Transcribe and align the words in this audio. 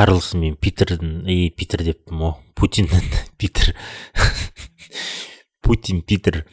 карлсон 0.00 0.40
мен 0.40 0.54
питердің 0.56 1.26
и 1.28 1.50
питер 1.52 1.82
деппін 1.84 2.22
ғой 2.22 2.30
путиннің 2.56 3.08
питер. 3.40 3.74
Путин 5.60 6.00
питер. 6.00 6.46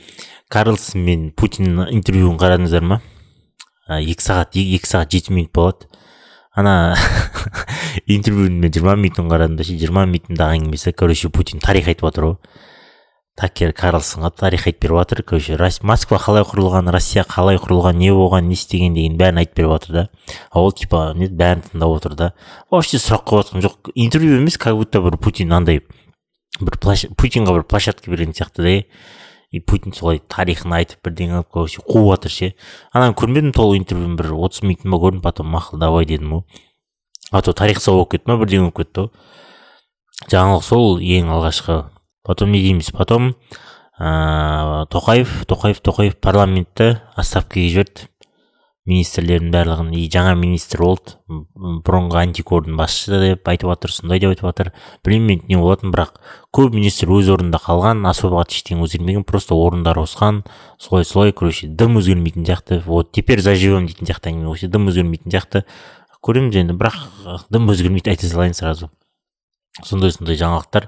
Карлсон 0.51 1.05
мен 1.07 1.29
путиннің 1.31 1.93
интервьюін 1.95 2.35
қарадыңыздар 2.41 2.83
ма? 2.83 2.99
Екі 3.87 4.25
сағат 4.25 4.57
екі 4.59 4.89
сағат 4.89 5.15
жеті 5.15 5.35
минут 5.37 5.53
болады. 5.55 5.87
Ана 6.59 6.97
интервьюдің 8.17 8.59
мен 8.65 8.73
жиырма 8.73 8.97
минутын 8.99 9.31
қарадым 9.31 9.55
да 9.55 9.63
ше 9.63 9.77
жиырма 9.79 10.03
минутындағы 10.09 10.59
әңгімесі 10.59 10.91
короче 10.97 11.31
путин 11.31 11.63
тарих 11.63 11.87
айтып 11.87 12.09
жатыр 12.09 12.27
ғой 12.27 12.37
такер 13.37 13.71
карлсонға 13.77 14.31
тарих 14.33 14.65
айтып 14.67 14.81
беріп 14.81 14.97
жатыр. 14.97 15.21
Короче 15.23 15.57
москва 15.85 16.17
қалай 16.17 16.43
құрылған 16.47 16.89
россия 16.91 17.23
қалай 17.23 17.59
құрылған 17.61 17.99
не 18.01 18.09
болған 18.11 18.49
не 18.49 18.57
істеген 18.57 18.95
деген 18.97 19.17
бәрін 19.17 19.43
айтып 19.43 19.57
беріп 19.57 19.71
жатыр 19.71 19.93
да. 19.93 20.09
А 20.51 20.61
ол 20.61 20.71
типа 20.71 21.13
не 21.15 21.27
бәрін 21.27 21.61
тыңдап 21.69 21.95
отыр 21.97 22.15
да. 22.15 22.33
Вообще 22.71 22.97
сұрақ 22.97 23.27
қойып 23.29 23.45
жатқан 23.45 23.65
жоқ. 23.67 23.91
Интервью 23.95 24.41
емес 24.41 24.57
как 24.57 24.75
будто 24.75 25.01
бір 25.01 25.17
путин 25.17 25.53
андай 25.53 25.83
бір 26.59 26.79
путинға 27.15 27.59
бір 27.59 27.63
площадка 27.63 28.11
берген 28.11 28.33
сияқты 28.33 28.63
да 28.63 28.83
и 29.51 29.59
путин 29.59 29.93
солай 29.93 30.19
тарихын 30.19 30.73
айтып 30.73 31.05
бірдеңе 31.05 31.43
қылып 31.43 31.51
короче 31.53 31.81
қуып 31.85 32.09
жатыр 32.15 32.31
ше. 32.31 32.53
Ананы 32.91 33.13
көрмедім 33.13 33.53
толық 33.53 33.77
интервьюін 33.77 34.17
бір 34.17 34.33
отыз 34.33 34.65
минутын 34.65 34.91
ба 34.91 34.97
көрдім 34.97 35.21
потом 35.21 35.53
мақұл 35.53 35.79
давай 35.79 36.05
дедім 36.05 36.33
ғой 36.33 36.43
а 37.31 37.41
то 37.41 37.53
тарих 37.53 37.79
сабақ 37.79 37.95
болып 37.95 38.11
кетті 38.11 38.31
ма 38.31 38.37
бірдеңе 38.39 38.67
болып 38.67 38.77
кетті 38.81 39.05
ғой 39.05 40.27
жаңалық 40.31 40.63
сол 40.63 40.99
ең 41.03 41.31
алғашқы 41.35 41.77
потом 42.27 42.51
не 42.51 42.61
дейміз 42.61 42.91
потом 42.91 43.33
ә, 43.99 44.85
тоқаев 44.91 45.47
тоқаев 45.49 45.81
тоқаев 45.81 46.19
парламентті 46.21 46.99
отставкаға 47.17 47.71
жіберді 47.73 48.11
министрлердің 48.87 49.51
барлығын 49.51 49.89
и 49.99 50.05
жаңа 50.07 50.31
министр 50.39 50.81
болды. 50.85 51.15
Бұрынғы 51.57 52.21
антикордың 52.21 52.77
басшысы 52.79 53.19
деп 53.19 53.49
айтып 53.51 53.67
жатыр 53.73 53.91
сондай 53.91 54.21
деп 54.23 54.31
айтып 54.31 54.47
жатыр 54.47 54.69
білмеймін 55.03 55.43
не 55.49 55.59
болатынын 55.59 55.91
бірақ 55.91 56.21
көп 56.55 56.77
министр 56.77 57.11
өз 57.17 57.27
орнында 57.35 57.59
қалған 57.65 58.07
особо 58.07 58.45
ештеңе 58.47 58.87
өзгермеген 58.87 59.27
просто 59.27 59.59
орындары 59.59 60.05
ауысқан 60.05 60.45
солай 60.79 61.03
солай 61.03 61.35
короче 61.35 61.67
дым 61.67 61.99
өзгермейтін 61.99 62.47
сияқты. 62.47 62.79
Вот 62.85 63.11
теперь 63.11 63.43
заживем 63.43 63.89
дейтін 63.91 64.07
сияқты 64.07 64.31
әңгіме 64.31 64.53
ғой 64.53 64.71
дым 64.71 64.87
өзгермейтін 64.87 65.35
сияқты. 65.35 65.65
Көреміз 66.23 66.55
енді 66.63 66.79
бірақ 66.79 67.43
дым 67.51 67.67
өзгермейді 67.67 68.15
айта 68.15 68.31
салайын 68.31 68.55
сразу. 68.55 68.89
Сондай 69.83 70.15
сондай 70.15 70.39
жаңалықтар. 70.39 70.87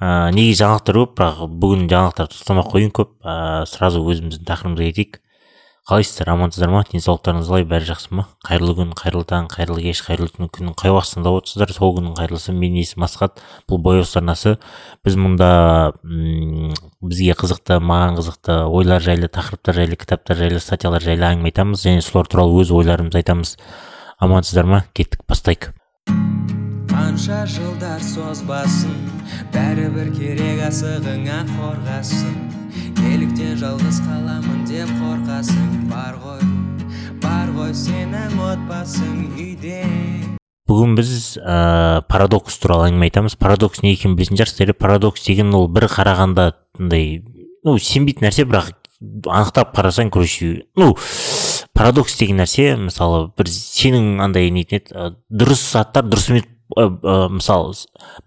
Ә, 0.00 0.30
неге 0.34 0.56
жаңалықтар 0.58 1.00
көп 1.04 1.16
бірақ 1.20 1.42
бүгін 1.62 1.88
жаңалықтар 1.92 2.30
тоқтамай 2.32 2.64
ақ 2.64 2.72
қояйын 2.74 2.94
көп. 2.96 3.16
Ә, 3.22 3.66
сразу 3.70 4.02
өзіміздің 4.02 4.48
тақырыбымызға 4.48 4.88
кетейік. 4.90 5.20
Қалайсыздар 5.88 6.28
амансыздар 6.30 6.70
ма? 6.70 6.82
Денсаулықтарыңыз 6.86 7.48
қалай? 7.48 7.64
Бәрі 7.66 7.88
жақсы 7.88 8.12
ма? 8.14 8.26
Қайырлы 8.46 8.74
күн 8.78 8.90
қайырлы 8.94 9.24
таң 9.26 9.48
қайырлы 9.50 9.80
кеш 9.88 10.02
қайырлы 10.06 10.28
түн 10.36 10.50
күннің 10.52 10.76
қай 10.78 10.92
уақытысында 10.92 11.24
тыңдап 11.24 11.38
отырсыздар? 11.40 11.72
Сол 11.74 11.94
күннің 11.96 12.14
қайырлысы 12.20 12.54
менің 12.54 12.84
есімім 12.84 13.06
асхат 13.08 13.40
бұл 13.66 13.80
бояу 13.82 14.04
арнасы 14.04 14.58
біз 15.02 15.16
мұнда 15.18 15.50
м 16.04 16.70
бізге 17.00 17.34
қызықты 17.40 17.80
маған 17.80 18.20
қызықты 18.20 18.60
ойлар 18.68 19.02
жайлы 19.02 19.32
тақырыптар 19.32 19.80
жайлы 19.80 19.98
кітаптар 19.98 20.38
жайлы 20.44 20.60
статьялар 20.60 21.02
жайлы 21.02 21.26
әңгіме 21.32 21.50
айтамыз 21.50 21.88
және 21.88 22.04
солар 22.04 22.28
туралы 22.28 22.60
өз 22.60 22.70
ойларымызды 22.76 23.24
айтамыз. 23.24 23.56
Амансыздар 24.20 24.68
ма? 24.68 24.84
Кеттік 24.94 25.24
бастайық. 25.26 25.72
Қанша 27.00 27.46
жылдар 27.48 28.02
созбасын 28.04 28.96
бәрібір 29.54 30.10
керек 30.12 30.58
асығыңа 30.66 31.38
қорғасын. 31.48 32.34
Неліктен 32.98 33.54
жалғыз 33.56 34.02
қаламын 34.04 34.66
деп 34.68 34.90
қорқасың 34.98 35.86
бар 35.88 36.18
ғой 36.20 36.42
бар 37.22 37.54
ғой 37.56 37.72
сенің 37.72 38.36
отбасың 38.50 39.16
үйде. 39.32 39.80
Бүгін 40.68 40.98
біз 41.00 41.14
ә, 41.40 42.04
парадокс 42.10 42.60
туралы 42.60 42.90
әңгіме 42.90 43.08
айтамыз. 43.08 43.38
Парадокс 43.40 43.80
не 43.80 43.94
екенін 43.96 44.18
білетін 44.20 44.36
шығарсыздар 44.36 44.76
парадокс 44.76 45.24
деген 45.24 45.56
ол 45.56 45.70
бір 45.72 45.88
қарағанда 45.96 46.50
андай 46.76 47.22
ну 47.64 47.78
сенбейтін 47.80 48.28
нәрсе 48.28 48.44
бірақ 48.44 48.74
анықтап 49.24 49.72
қарасаң 49.72 50.12
короче 50.12 50.66
ну 50.76 50.92
парадокс 51.72 52.20
деген 52.20 52.44
нәрсе 52.44 52.74
мысалы 52.76 53.30
бір 53.40 53.48
сенің 53.56 54.18
андай 54.20 54.52
нетін 54.52 54.82
еді 54.84 55.12
дұрыс 55.32 55.70
заттар 55.72 56.04
дұрыс 56.04 56.34
емес 56.34 56.56
мысалы 56.76 57.74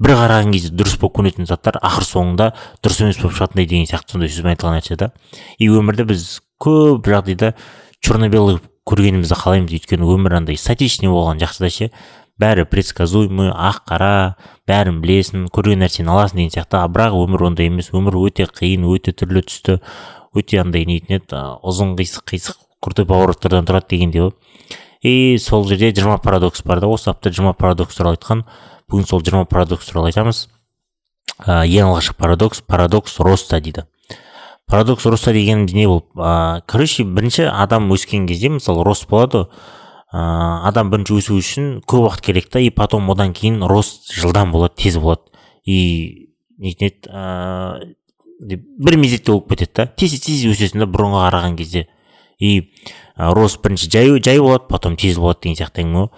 бір 0.04 0.16
қараған 0.20 0.52
кезде 0.54 0.74
дұрыс 0.76 0.98
болып 1.02 1.18
көрінетін 1.20 1.48
заттар 1.48 1.80
ақыр 1.80 2.06
соңында 2.08 2.50
дұрыс 2.84 3.02
емес 3.04 3.22
болып 3.22 3.38
шығатындай 3.38 3.70
деген 3.70 3.88
сияқты 3.90 4.16
сондай 4.16 4.32
сөзбен 4.34 4.54
айтылған 4.54 4.80
нәрсе 4.80 4.98
да. 5.00 5.12
И 5.60 5.70
өмірде 5.72 6.06
біз 6.10 6.42
көп 6.64 7.08
жағдайда 7.08 7.54
черно 8.04 8.30
белый 8.30 8.60
көргенімізді 8.90 9.38
қалаймыз. 9.40 9.78
Өйткені 9.78 10.10
өмір 10.12 10.38
андай 10.42 10.58
статичный 10.60 11.12
болған 11.12 11.40
жақсы 11.44 11.64
да 11.64 11.70
ше. 11.72 11.90
Бәрі 12.42 12.66
предсказуемый 12.68 13.52
ақ 13.54 13.84
қара 13.88 14.12
бәрін 14.68 15.00
білесің 15.04 15.48
көрген 15.54 15.84
нәрсені 15.86 16.12
аласың 16.12 16.42
деген 16.42 16.52
сияқты. 16.56 16.82
А 16.82 16.90
бірақ 16.92 17.16
өмір 17.16 17.48
ондай 17.48 17.70
емес. 17.70 17.92
Өмір 17.96 18.18
өте 18.26 18.48
қиын 18.50 18.88
өте 18.90 19.14
түрлі 19.16 19.46
түсті 19.48 19.80
өте 20.36 20.60
андай 20.64 20.88
нетін 20.90 21.20
еді 21.20 21.44
ұзын 21.64 21.94
қисық 22.00 22.26
қисық 22.34 22.58
крутой 22.84 23.06
повороттардан 23.08 23.70
тұрады 23.70 23.94
дегендей 23.94 24.26
ғой. 24.26 24.34
И 25.04 25.38
сол 25.38 25.68
жерде 25.68 25.92
жиырма 25.92 26.18
парадокс 26.18 26.64
бар 26.64 26.80
да. 26.80 26.88
Осы 26.88 27.10
апта 27.12 27.30
жиырма 27.30 27.54
парадокс 27.54 27.96
туралы 27.96 28.16
айтқан. 28.16 28.46
Бүгін 28.90 29.08
сол 29.08 29.22
жиырма 29.22 29.46
парадокс 29.46 29.90
туралы 29.90 30.14
айтамыз. 30.14 30.48
Ә, 31.44 31.66
ең 31.68 31.92
алғашқы 31.92 32.16
парадокс 32.18 32.64
парадокс 32.64 33.20
роста 33.20 33.60
дейді. 33.60 33.84
Парадокс 34.66 35.06
роста 35.06 35.34
дегеніміз 35.36 35.76
не 35.76 35.88
болып 35.88 36.16
ә, 36.16 36.62
короче 36.66 37.04
бірінші 37.04 37.50
адам 37.52 37.92
өскен 37.92 38.28
кезде 38.30 38.50
мысалы 38.50 38.86
рост 38.88 39.10
болады. 39.12 39.50
Ә, 40.14 40.24
адам 40.70 40.90
бірінші 40.94 41.20
өсу 41.20 41.36
үшін 41.36 41.82
көп 41.84 42.08
уақыт 42.08 42.24
керек 42.24 42.48
та. 42.50 42.64
И 42.64 42.70
потом 42.70 43.12
одан 43.12 43.34
кейін 43.34 43.60
рост 43.68 44.14
жылдам 44.14 44.56
болады 44.56 44.78
тез 44.78 44.98
болады. 44.98 45.28
И 45.66 46.30
нетін 46.58 46.88
еді 46.88 47.12
ә, 47.12 47.92
бір 48.40 48.98
мезетте 48.98 49.34
болып 49.34 49.52
кетеді 49.52 49.72
да. 49.76 49.88
Тез 50.00 50.16
тез 50.22 50.46
өсесің 50.48 50.86
да 50.86 50.88
бұрынға 50.88 51.28
қараған 51.28 51.60
кезде. 51.60 51.90
И 52.44 52.54
рост 53.16 53.62
бірінші 53.64 53.90
жай 53.94 54.10
жай 54.20 54.40
болады 54.44 54.68
потом 54.70 54.98
тез 55.00 55.18
болады 55.22 55.46
деген 55.46 55.60
сияқты 55.62 55.84
әңгіме 55.84 56.04
ғой. 56.04 56.10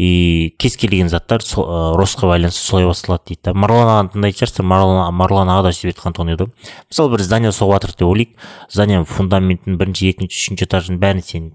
И 0.00 0.54
кез 0.58 0.76
келген 0.80 1.10
заттар 1.12 1.42
сол 1.44 1.66
ә, 1.66 1.78
ростқа 1.98 2.28
байланысты 2.30 2.62
солай 2.62 2.86
басталады 2.88 3.32
дейді 3.32 3.40
да. 3.50 3.54
Марлан 3.54 3.88
ағаны 3.90 4.12
тыңдайтын 4.14 4.38
шығарсыздар 4.38 4.66
марлан, 4.70 5.14
марлан 5.14 5.50
аға 5.52 5.66
да 5.68 5.72
сөйтіп 5.76 5.98
айтқан 5.98 6.16
тұғын 6.16 6.34
еді 6.36 6.46
мысалы 6.88 7.12
бір 7.12 7.24
здание 7.26 7.52
соғып 7.52 7.74
жатыр 7.74 7.94
деп 7.98 8.08
ойлайық. 8.08 8.46
Зданиенің 8.72 9.08
фундаментін 9.10 9.76
бірінші 9.80 10.12
екінші 10.14 10.40
үшінші 10.40 10.68
этажын 10.70 11.00
бәрін 11.02 11.24
сен 11.26 11.50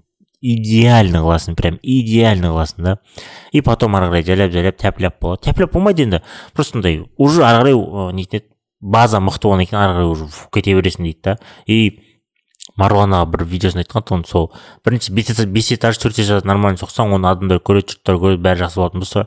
идеально 0.46 1.24
қыласың 1.24 1.56
прям 1.58 1.80
идеально 1.82 2.52
қыласың 2.52 2.84
да. 2.86 2.98
И 3.50 3.62
потом 3.62 3.96
ары 3.98 4.12
қарай 4.12 4.26
жайлап 4.26 4.52
жайлап 4.54 4.78
тәп 4.78 5.00
ляп 5.02 5.18
болады. 5.20 5.42
Тәп 5.48 5.64
ляп 5.64 5.72
болмайды 5.72 6.06
енді. 6.06 6.22
Просто 6.54 6.78
андай 6.78 7.02
уже 7.16 7.42
ары 7.42 7.64
қарай 7.64 8.12
нетін 8.14 8.42
еді 8.44 8.46
база 8.80 9.18
мықты 9.18 9.48
болғаннан 9.48 9.66
кейін 9.66 9.80
ары 9.80 9.96
қарай 9.96 10.12
уже 10.12 10.28
кете 10.54 10.76
бересің 10.76 11.08
дейді 11.08 11.20
да. 11.24 11.38
И 11.66 11.98
марғұлан 12.80 13.16
аға 13.16 13.30
бір 13.32 13.44
видеосында 13.48 13.84
айтқан 13.84 14.04
тұғын 14.06 14.24
сол 14.28 14.50
бірінші 14.84 15.12
бес 15.16 15.72
этаж 15.72 15.98
төрт 16.02 16.20
этаж 16.20 16.44
нормально 16.44 16.80
соқсаң 16.80 17.14
оны 17.16 17.30
адамдар 17.30 17.60
көреді 17.64 17.96
жұрттар 17.96 18.20
көреді 18.20 18.42
бәрі 18.44 18.64
жақсы 18.66 18.80
болатын 18.82 19.04
болса 19.04 19.26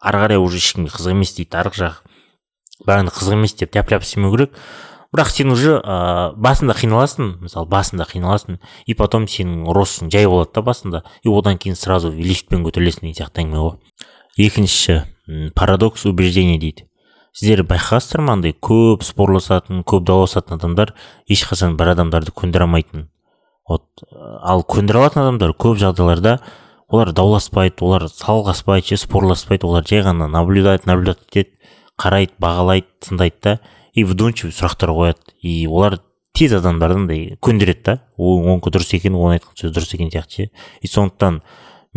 ары 0.00 0.22
қарай 0.22 0.38
уже 0.40 0.58
ешкімге 0.58 0.92
қызық 0.94 1.16
емес 1.16 1.34
дейді 1.36 1.58
арғы 1.58 1.82
жақ. 1.82 2.02
Бәріне 2.86 3.12
қызық 3.12 3.34
емес 3.34 3.54
деп 3.58 3.72
тяп 3.74 3.90
ляп 3.90 4.04
істемеу 4.06 4.32
керек. 4.34 4.54
Бірақ 5.12 5.30
сен 5.32 5.50
уже 5.50 5.78
ә, 5.80 6.34
басында 6.36 6.76
қиналасың 6.76 7.38
мысалы 7.42 7.68
басында 7.68 8.04
қиналасың 8.08 8.58
и 8.86 8.94
потом 8.94 9.24
сенің 9.26 9.64
ростың 9.72 10.10
жай 10.12 10.28
болады 10.28 10.52
да 10.54 10.62
басында 10.62 11.02
и 11.22 11.32
одан 11.32 11.58
кейін 11.58 11.76
сразу 11.80 12.12
лифтпен 12.12 12.62
көтерілесің 12.66 13.08
деген 13.08 13.16
сияқты 13.16 13.42
әңгіме 13.42 13.62
ғой. 13.64 13.78
Екінші 14.36 15.00
парадокс 15.56 16.04
убеждения 16.06 16.60
дейді. 16.60 16.87
Сіздер 17.32 17.64
байқағансыздар 17.68 18.24
ма 18.24 18.36
андай 18.38 18.54
көп 18.54 19.04
спорласатын 19.06 19.84
көп 19.88 20.06
дауласатын 20.08 20.58
адамдар 20.58 20.94
ешқашан 21.28 21.76
бір 21.78 21.94
адамдарды 21.94 22.32
көндіре 22.34 22.66
алмайтын. 22.66 23.08
Вот 23.68 24.04
ал 24.42 24.64
көндіре 24.64 25.02
алатын 25.02 25.22
адамдар 25.22 25.52
көп 25.52 25.78
жағдайларда 25.80 26.38
олар 26.88 27.12
дауласпайды 27.12 27.84
олар 27.84 28.08
салғаспайды 28.08 28.94
ше 28.94 29.02
спорласпайды 29.04 29.66
олар 29.68 29.84
жай 29.86 30.02
ғана 30.06 30.28
наблюдать 30.28 30.86
наблюдать 30.86 31.20
етеді 31.28 31.52
қарайды 32.00 32.32
бағалайды 32.40 32.88
тыңдайды 33.04 33.42
да 33.42 33.58
и 33.92 34.04
вдумчивый 34.04 34.52
сұрақтар 34.54 34.92
қояды. 34.94 35.34
И 35.42 35.66
олар 35.66 35.98
тез 36.32 36.52
адамдарды 36.54 37.00
андай 37.02 37.22
көндіреді 37.42 37.82
да. 37.84 37.96
Онікі 38.16 38.70
дұрыс 38.70 38.94
екен 38.94 39.16
оның 39.18 39.38
айтқан 39.38 39.58
сөзі 39.58 39.74
дұрыс 39.74 39.94
екен 39.96 40.12
сияқты 40.12 40.44
ше. 40.44 40.50
И 40.82 40.86
сондықтан 40.86 41.40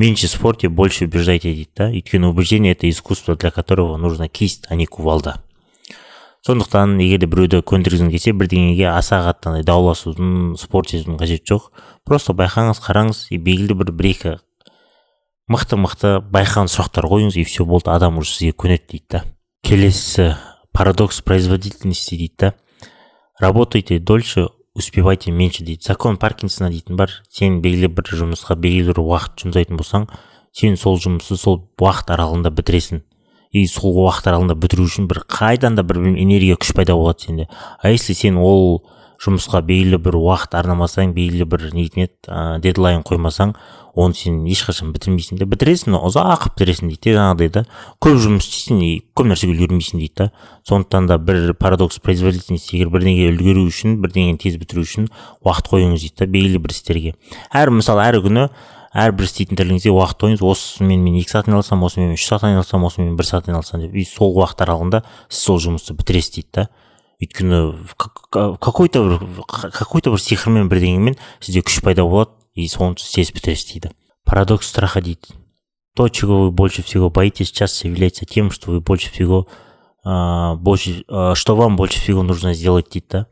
меньше 0.02 0.28
спорьте, 0.28 0.68
больше 0.68 1.06
убеждайте 1.06 1.54
дейді 1.54 1.70
да? 1.78 1.92
Өйткені 1.94 2.26
убеждение 2.26 2.74
это 2.74 2.90
искусство 2.90 3.36
для 3.36 3.52
которого 3.52 3.98
нужна 3.98 4.28
кисть 4.28 4.66
а 4.70 4.76
не 4.76 4.88
кувалда. 4.88 5.44
Сондықтан 6.42 6.98
егер 6.98 7.20
де 7.22 7.28
біреуді 7.30 7.60
көндіргіңіз 7.62 8.10
келсе 8.10 8.34
бірдеңеге 8.34 8.88
аса 8.90 9.20
қатты 9.22 9.52
андай 9.52 9.62
дауласудың 9.62 10.56
спорт 10.58 10.96
етудің 10.98 11.20
қажеті 11.22 11.54
жоқ 11.54 11.68
просто 12.02 12.34
байқаңыз 12.34 12.82
қараңыз 12.82 13.20
и 13.30 13.38
белгілі 13.38 13.78
бір 13.78 13.92
бір 13.94 14.08
екі 14.10 14.32
мықты 15.54 15.78
мықты 15.78 16.16
байқаған 16.34 16.72
сұрақтар 16.74 17.06
қойыңыз 17.06 17.38
и 17.38 17.46
все 17.46 17.62
болды 17.62 17.94
адам 17.94 18.18
уже 18.18 18.34
сізге 18.34 18.58
көнеді 18.58 18.90
дейді 18.90 19.06
да. 19.12 19.24
Келесі 19.62 20.32
парадокс 20.74 21.22
производительности 21.22 22.18
дейді 22.18 22.34
да. 22.40 22.54
Работайте 23.38 24.00
дольше 24.00 24.48
успевайте 24.76 25.32
меньше 25.32 25.64
дейді. 25.64 25.84
Закон 25.84 26.18
паркинсона 26.18 26.70
дейтін 26.70 26.96
бар. 26.96 27.12
Сен 27.30 27.62
белгілі 27.62 27.92
бір 27.92 28.12
жұмысқа 28.24 28.56
белгілі 28.56 28.94
бір 28.94 29.02
уақыт 29.04 29.46
жұмсайтын 29.46 29.80
болсаң 29.80 30.08
сен 30.56 30.78
сол 30.78 31.00
жұмысты 31.00 31.38
сол 31.40 31.62
уақыт 31.80 32.12
аралығында 32.16 32.52
бітіресің. 32.56 33.04
И 33.52 33.66
сол 33.68 33.96
уақыт 34.06 34.30
аралығында 34.32 34.56
бітіру 34.60 34.88
үшін 34.88 35.08
бір 35.12 35.24
қайдан 35.28 35.76
да 35.76 35.84
бір 35.84 36.00
энергия 36.14 36.56
күш 36.56 36.74
пайда 36.76 36.96
болады 36.96 37.28
сенде. 37.28 37.48
А 37.82 37.90
если 37.90 38.14
сен 38.14 38.38
ол 38.38 38.84
жұмысқа 39.22 39.62
белгілі 39.66 40.00
бір 40.02 40.18
уақыт 40.18 40.56
арнамасаң 40.58 41.14
белгілі 41.14 41.46
бір 41.46 41.68
нетін 41.76 42.08
еді 42.08 42.62
дедлайн 42.64 43.04
қоймасаң 43.06 43.54
оны 43.94 44.16
сен 44.16 44.40
ешқашан 44.48 44.94
бітірмейсің 44.96 45.38
де. 45.38 45.46
Бітіресің 45.46 45.98
ұзақ 46.00 46.48
бітіресің 46.56 46.90
дейді 46.90 47.12
де 47.12 47.16
жаңағыдай 47.18 47.52
да. 47.54 47.64
Көп 48.02 48.18
жұмыс 48.24 48.48
істейсің 48.48 48.82
и 48.82 48.92
көп 49.14 49.28
нәрсеге 49.30 49.54
үлгермейсің 49.54 50.02
дейді 50.02 50.16
да. 50.24 50.28
Сондықтан 50.66 51.10
да 51.12 51.20
бір 51.20 51.54
парадокс 51.60 52.00
производительности 52.00 52.78
егер 52.78 52.90
бірдеңеге 52.96 53.34
үлгеру 53.36 53.68
үшін 53.68 54.00
бірдеңені 54.02 54.40
тез 54.42 54.56
бітіру 54.58 54.86
үшін 54.88 55.10
уақыт 55.44 55.70
қойыңыз 55.74 56.08
дейді 56.08 56.24
да 56.24 56.30
белгілі 56.32 56.64
бір 56.64 56.72
істерге. 56.72 57.16
Әр 57.52 57.76
мысалы 57.76 58.08
әр 58.08 58.22
күні 58.24 58.48
әрбір 58.92 59.28
істейтін 59.28 59.60
тірлігіңізге 59.60 59.92
уақыт 59.92 60.24
қойыңыз. 60.24 60.42
Осымен 60.44 61.04
мен 61.04 61.20
екі 61.20 61.32
сағат 61.32 61.52
айналысамын 61.52 61.88
осымен 61.88 62.16
үш 62.16 62.26
сағат 62.28 62.48
айналысамын 62.50 62.88
осымен 62.90 63.16
бір 63.20 63.28
сағат 63.28 63.52
айналысамын 63.52 63.86
деп. 63.86 63.96
И 63.96 64.04
сол 64.04 64.36
уақыт 64.36 64.66
аралығында 64.66 65.04
сіз 65.30 65.44
сол 65.48 65.62
жұмысты 65.64 65.96
бітіресіз 65.96 66.34
дейді 66.36 66.50
да. 66.60 66.66
Өйткені 67.22 67.86
какой 68.30 68.90
то 68.90 69.04
бір 69.06 69.44
какой 69.48 70.02
то 70.02 70.12
бір 70.12 70.20
сиқырмен 70.20 70.70
бірдеңемен 70.72 71.18
сізде 71.40 71.62
күш 71.62 71.82
пайда 71.86 72.04
болады 72.04 72.34
и 72.56 72.66
соны 72.68 72.98
сіз 72.98 73.14
тез 73.14 73.32
бітіресіз 73.36 73.72
дейді. 73.72 73.92
Парадокс 74.26 74.68
страха 74.68 75.02
дейді. 75.02 75.38
То 75.96 76.10
чего 76.10 76.46
вы 76.46 76.52
больше 76.52 76.82
всего 76.84 77.10
боитесь 77.10 77.52
часто 77.52 77.88
является 77.88 78.26
тем 78.26 78.50
что 78.52 78.72
вы 78.72 78.82
больше 78.82 79.12
всего 79.12 79.48
ә, 80.06 80.56
больше 80.56 81.04
ә, 81.08 81.36
что 81.36 81.56
вам 81.56 81.76
больше 81.76 82.00
всего 82.00 82.24
нужно 82.24 82.54
сделать 82.54 82.90
дейді 82.92 83.06
да. 83.10 83.26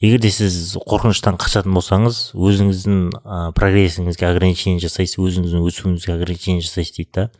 Егер 0.00 0.20
де 0.20 0.30
сіз 0.30 0.76
қорқыныштан 0.76 1.38
қашатын 1.38 1.74
болсаңыз 1.74 2.32
өзіңіздің 2.34 3.02
ә, 3.22 3.52
прогрессіңізге 3.54 4.30
ограничение 4.30 4.82
жасайсыз 4.82 5.18
өзіңіздің 5.18 5.66
өсуіңізге 5.66 6.14
ограничение 6.14 6.62
жасайсыз 6.62 6.96
дейді 6.96 7.10
да. 7.14 7.30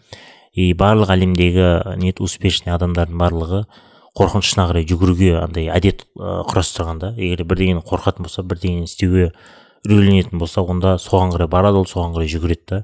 И 0.53 0.73
барлық 0.75 1.11
әлемдегі 1.15 1.97
нет 1.99 2.21
успешный 2.21 2.75
адамдардың 2.75 3.19
барлығы 3.19 3.65
қорқынышына 4.19 4.67
қарай 4.69 4.87
жүгіруге 4.89 5.37
андай 5.41 5.71
әдет 5.73 6.05
ә, 6.19 6.43
құрастырған 6.49 6.99
да. 7.01 7.13
егер 7.17 7.47
бірдеңені 7.49 7.85
қорқатын 7.87 8.27
болса 8.27 8.45
бірдеңені 8.45 8.85
істеуге 8.85 9.31
үрейленетін 9.87 10.39
болса 10.39 10.63
онда 10.63 10.99
соған 11.01 11.33
қарай 11.33 11.49
барады 11.49 11.81
ол 11.81 11.89
соған 11.89 12.13
қарай 12.17 12.29
жүгіреді 12.29 12.67
да. 12.69 12.83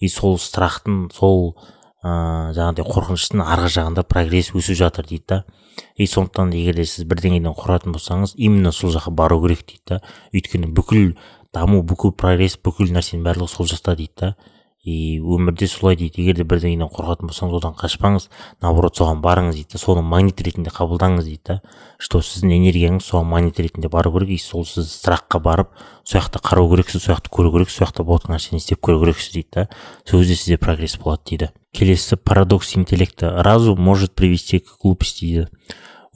И 0.00 0.08
сол 0.08 0.38
страхтың 0.40 1.10
сол 1.12 1.52
ыыы 2.00 2.54
жаңағыдай 2.56 2.86
қорқыныштың 2.88 3.42
арғы 3.44 3.68
жағында 3.76 4.06
прогресс 4.08 4.54
өсіп 4.56 4.78
жатыр 4.80 5.06
дейді 5.10 5.26
да. 5.28 5.44
И 5.96 6.06
сондықтан 6.08 6.54
егер 6.56 6.80
де 6.80 6.86
сіз 6.88 7.04
бірдеңеден 7.04 7.52
қорқатын 7.52 7.92
болсаңыз 7.92 8.32
именно 8.36 8.72
сол 8.72 8.94
жаққа 8.94 9.12
бару 9.12 9.40
керек 9.44 9.66
дейді 9.68 9.84
да. 9.92 10.00
Өйткені 10.32 10.72
бүкіл 10.72 11.12
даму 11.52 11.82
бүкіл 11.84 12.16
прогресс 12.16 12.56
бүкіл 12.56 12.94
нәрсенің 12.96 13.26
барлығы 13.28 13.52
сол 13.52 13.68
жақта 13.68 13.98
дейді 14.00 14.16
да. 14.16 14.34
И 14.82 15.20
өмірде 15.20 15.66
солай 15.68 15.96
дейді. 15.96 16.22
Егер 16.22 16.38
де 16.40 16.44
бірдеңеден 16.48 16.88
қорқатын 16.88 17.28
болсаңыз 17.28 17.56
одан 17.58 17.74
қашпаңыз 17.76 18.28
наоборот 18.64 18.96
соған 18.96 19.20
барыңыз 19.20 19.58
дейді. 19.58 19.78
Соны 19.78 20.00
магнит 20.00 20.40
ретінде 20.40 20.72
қабылдаңыз 20.72 21.26
дейді. 21.28 21.42
Да 21.44 21.60
что 22.00 22.22
сіздің 22.24 22.54
энергияңыз 22.56 23.04
соған 23.04 23.28
магнит 23.28 23.60
ретінде 23.60 23.90
бару 23.92 24.12
керек. 24.14 24.30
И 24.32 24.38
сол 24.38 24.64
сіз 24.64 24.88
страхқа 24.88 25.40
барып 25.44 25.68
сол 26.04 26.20
жақта 26.20 26.40
қарау 26.40 26.70
керексіз 26.72 27.04
сол 27.04 27.14
жақты 27.14 27.28
көру 27.28 27.52
керексіз 27.52 27.76
сол 27.76 27.86
жақта 27.86 28.08
болатын 28.08 28.34
нәрсені 28.34 28.62
істеп 28.62 28.80
көру 28.80 29.04
керексіз 29.04 29.34
дейді 29.36 29.48
да. 29.52 29.68
Сол 30.08 30.24
кезде 30.24 30.36
сізде 30.40 30.58
прогресс 30.58 30.96
болады 30.96 31.28
дейді. 31.28 31.52
Келесі 31.76 32.16
парадокс 32.16 32.76
интеллекта 32.76 33.42
разум 33.44 33.80
может 33.80 34.14
привести 34.14 34.60
к 34.60 34.78
глупости 34.80 35.26
дейді. 35.26 35.48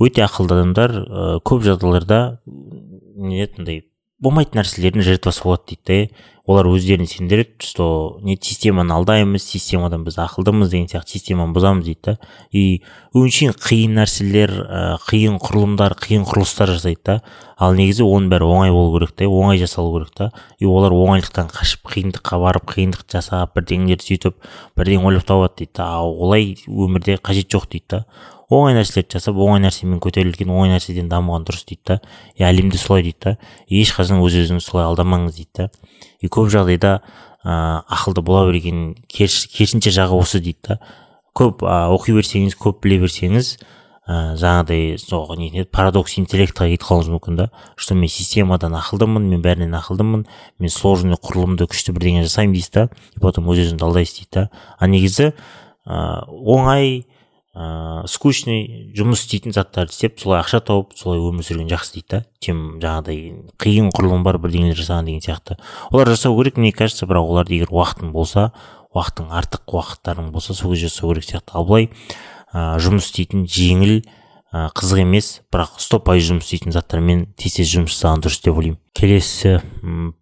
Өте 0.01 0.25
ақылды 0.25 0.57
адамдар 0.57 0.91
ә, 0.91 1.41
көп 1.45 1.63
жағдайларда 1.63 2.41
не 2.45 3.45
андай 3.47 3.85
болмайтын 4.25 4.63
нәрселердің 4.63 5.05
жертвасы 5.05 5.45
болады 5.45 5.77
дейді 5.77 6.15
олар 6.45 6.67
өздеріне 6.69 7.09
сендіреді 7.09 7.65
что 7.65 8.19
не 8.21 8.37
системаны 8.37 8.93
алдаймыз 8.93 9.47
системадан 9.49 10.03
біз 10.05 10.19
ақылдымыз 10.21 10.69
деген 10.69 10.91
сияқты 10.91 11.17
системаны 11.17 11.57
бұзамыз 11.57 11.87
дейді 11.87 12.01
да. 12.05 12.15
И 12.53 12.83
өңшең 13.17 13.55
қиын 13.57 13.97
нәрселер 13.97 14.53
ә, 14.53 14.83
қиын 15.09 15.39
құрылымдар 15.41 15.97
қиын 15.97 16.27
құрылыстар 16.29 16.75
жасайды 16.77 17.01
да. 17.09 17.17
Ал 17.57 17.73
негізі 17.79 18.05
оның 18.05 18.29
бәрі 18.35 18.45
оңай 18.45 18.75
болу 18.77 18.93
керек 18.99 19.17
та 19.17 19.25
оңай 19.25 19.63
жасалу 19.63 19.95
керек 19.97 20.13
та. 20.13 20.31
И 20.61 20.69
олар 20.69 20.93
оңайлықтан 20.93 21.49
қашып 21.49 21.89
қиындыққа 21.95 22.43
барып 22.45 22.69
қиындық 22.77 23.09
жасап 23.09 23.57
бірдеңелерді 23.57 24.11
сөйтіп 24.11 24.37
бірдеңе 24.77 25.09
ойлап 25.09 25.25
табады 25.25 25.63
дейді 25.65 25.79
да. 25.81 25.89
Ал 25.97 26.13
олай 26.13 26.59
өмірде 26.69 27.17
қажет 27.25 27.49
жоқ 27.49 27.71
дейді 27.73 27.89
да. 27.89 28.05
Оңай 28.55 28.77
нәрселерді 28.79 29.19
жасап 29.19 29.39
оңай 29.41 29.63
нәрсемен 29.65 30.01
көтерілген 30.03 30.51
оңай 30.55 30.73
нәрседен 30.75 31.11
дамыған 31.11 31.45
дұрыс 31.49 31.67
дейді 31.69 31.83
да. 31.91 31.97
И 32.39 32.45
әлемде 32.47 32.79
солай 32.79 33.05
дейді 33.07 33.21
да. 33.25 33.37
Ешқашан 33.69 34.23
өз 34.25 34.39
өзіңізді 34.41 34.65
солай 34.65 34.87
алдамаңыз 34.89 35.39
дейді 35.39 35.51
да. 35.59 35.69
И 36.21 36.31
көп 36.33 36.51
жағдайда 36.55 36.99
ә, 37.45 37.85
ақылды 37.85 38.25
бола 38.25 38.47
берген 38.51 38.95
керісінше 39.09 39.93
жағы 39.95 40.19
осы 40.19 40.41
дейді 40.41 40.59
да. 40.69 40.79
Көп 41.37 41.65
ә, 41.67 41.87
оқи 41.95 42.15
берсеңіз 42.17 42.57
көп 42.61 42.83
біле 42.85 43.01
берсеңіз 43.03 43.57
ә, 44.07 44.37
жаңағыдай 44.41 44.99
сол 45.01 45.35
не 45.41 45.65
парадокс 45.65 46.19
интеллектқа 46.21 46.69
кетіп 46.71 46.87
қалуыңыз 46.89 47.11
мүмкін 47.17 47.41
да. 47.41 47.49
Что 47.77 47.95
мен 47.95 48.13
системадан 48.13 48.77
ақылдымын 48.79 49.29
мен 49.33 49.43
бәрінен 49.45 49.75
ақылдымын 49.81 50.27
мен 50.59 50.71
сложный 50.71 51.19
құрылымды 51.21 51.69
күшті 51.69 51.97
бірдеңе 51.97 52.25
жасаймын 52.29 52.55
дейсіз 52.57 52.73
да. 52.77 52.89
И 53.17 53.21
потом 53.21 53.49
өз 53.51 53.65
өзіңізді 53.65 53.89
алдайсыз 53.89 54.21
дейді 54.23 54.35
да. 54.37 54.49
А 54.79 54.89
негізі 54.89 55.33
ә, 55.33 56.25
оңай 56.29 57.05
ыыы 57.55 58.09
скучный 58.11 58.91
жұмыс 58.99 59.23
істейтін 59.23 59.55
заттарды 59.55 59.95
істеп 59.95 60.19
солай 60.19 60.41
ақша 60.43 60.59
тауып 60.67 60.97
солай 60.99 61.21
өмір 61.23 61.47
сүрген 61.47 61.71
жақсы 61.71 61.95
дейді 61.95 62.09
да. 62.11 62.21
Чем 62.43 62.63
жаңағыдай 62.83 63.21
қиын 63.63 63.93
құрылым 63.95 64.25
бар 64.27 64.41
бірдеңелер 64.43 64.75
жасаған 64.75 65.07
деген 65.07 65.23
сияқты. 65.23 65.57
Олар 65.93 66.11
жасау 66.11 66.35
керек 66.41 66.59
мне 66.59 66.73
кажется 66.73 67.07
бірақ 67.07 67.31
оларда 67.31 67.55
егер 67.55 67.71
уақытың 67.71 68.11
болса 68.11 68.51
уақытың 68.91 69.31
артық 69.31 69.71
уақыттарың 69.71 70.33
болса 70.35 70.55
сол 70.55 70.75
кезде 70.75 70.91
жасау 70.91 71.15
керек 71.15 71.31
сияқты. 71.31 71.55
Ал 71.55 71.65
былай 71.65 71.91
ә, 72.53 72.75
жұмыс 72.83 73.07
істейтін 73.07 73.47
жеңіл 73.47 74.03
ә, 74.51 74.69
қызық 74.75 75.05
емес 75.07 75.43
бірақ 75.55 75.79
сто 75.79 76.03
пайыз 76.03 76.27
жұмыс 76.33 76.51
істейтін 76.51 76.75
заттармен 76.75 77.27
тез 77.39 77.61
тез 77.61 77.71
жұмыс 77.71 77.95
жасаған 77.95 78.27
дұрыс 78.27 78.43
деп 78.43 78.59
ойлаймын. 78.59 78.81
Келесі 78.95 79.61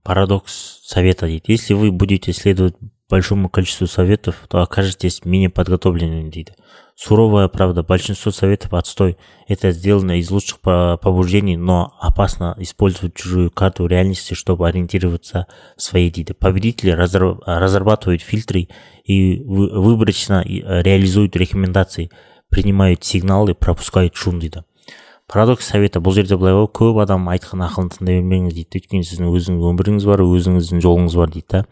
парадокс 0.04 0.80
совета 0.84 1.26
дейді. 1.26 1.48
Если 1.48 1.74
вы 1.74 1.90
будете 1.90 2.32
следовать 2.32 2.76
большому 3.11 3.49
количеству 3.49 3.87
советов 3.87 4.35
то 4.49 4.61
окажетесь 4.61 5.25
менее 5.25 5.49
подготовленными 5.49 6.29
дейді 6.29 6.53
Суровая 6.99 7.47
правда, 7.47 7.83
большинство 7.83 8.31
советов 8.31 8.73
отстой. 8.73 9.17
Это 9.47 9.69
сделано 9.69 10.17
из 10.17 10.31
лучших 10.31 10.61
побуждений, 10.61 11.55
но 11.55 11.93
опасно 12.01 12.55
использовать 12.57 13.13
чужую 13.13 13.51
карту 13.51 13.85
реальности, 13.85 14.33
чтобы 14.33 14.67
ориентироваться 14.67 15.45
в 15.75 15.81
своей 15.83 16.09
дейді. 16.09 16.33
Победители 16.33 16.89
разрабатывают 16.89 18.23
фильтры 18.23 18.69
и 19.03 19.43
выборочно 19.45 20.43
реализуют 20.43 21.35
рекомендации, 21.35 22.09
принимают 22.49 23.03
сигналы, 23.03 23.53
пропускают 23.53 24.15
шум 24.15 24.39
дейді 24.39 24.63
парадокс 25.27 25.67
совета 25.67 25.99
бұл 25.99 26.15
жерде 26.15 26.37
былай 26.39 26.55
ғой 26.55 26.69
көп 26.71 27.01
адам 27.03 27.27
айтқан 27.27 27.59
ақылын 27.65 27.89
тыңдай 27.91 28.21
бермеңіз 28.21 28.53
дейді 28.55 28.79
өйткені 28.79 29.03
сіздің 29.03 29.33
өзіңіздің 29.35 29.73
өміріңіз 29.73 30.05
бар 30.07 30.23
өзіңіздің 30.23 30.83
жолыңыз 30.85 31.17
бар 31.19 31.33
дейді 31.33 31.47
да 31.51 31.65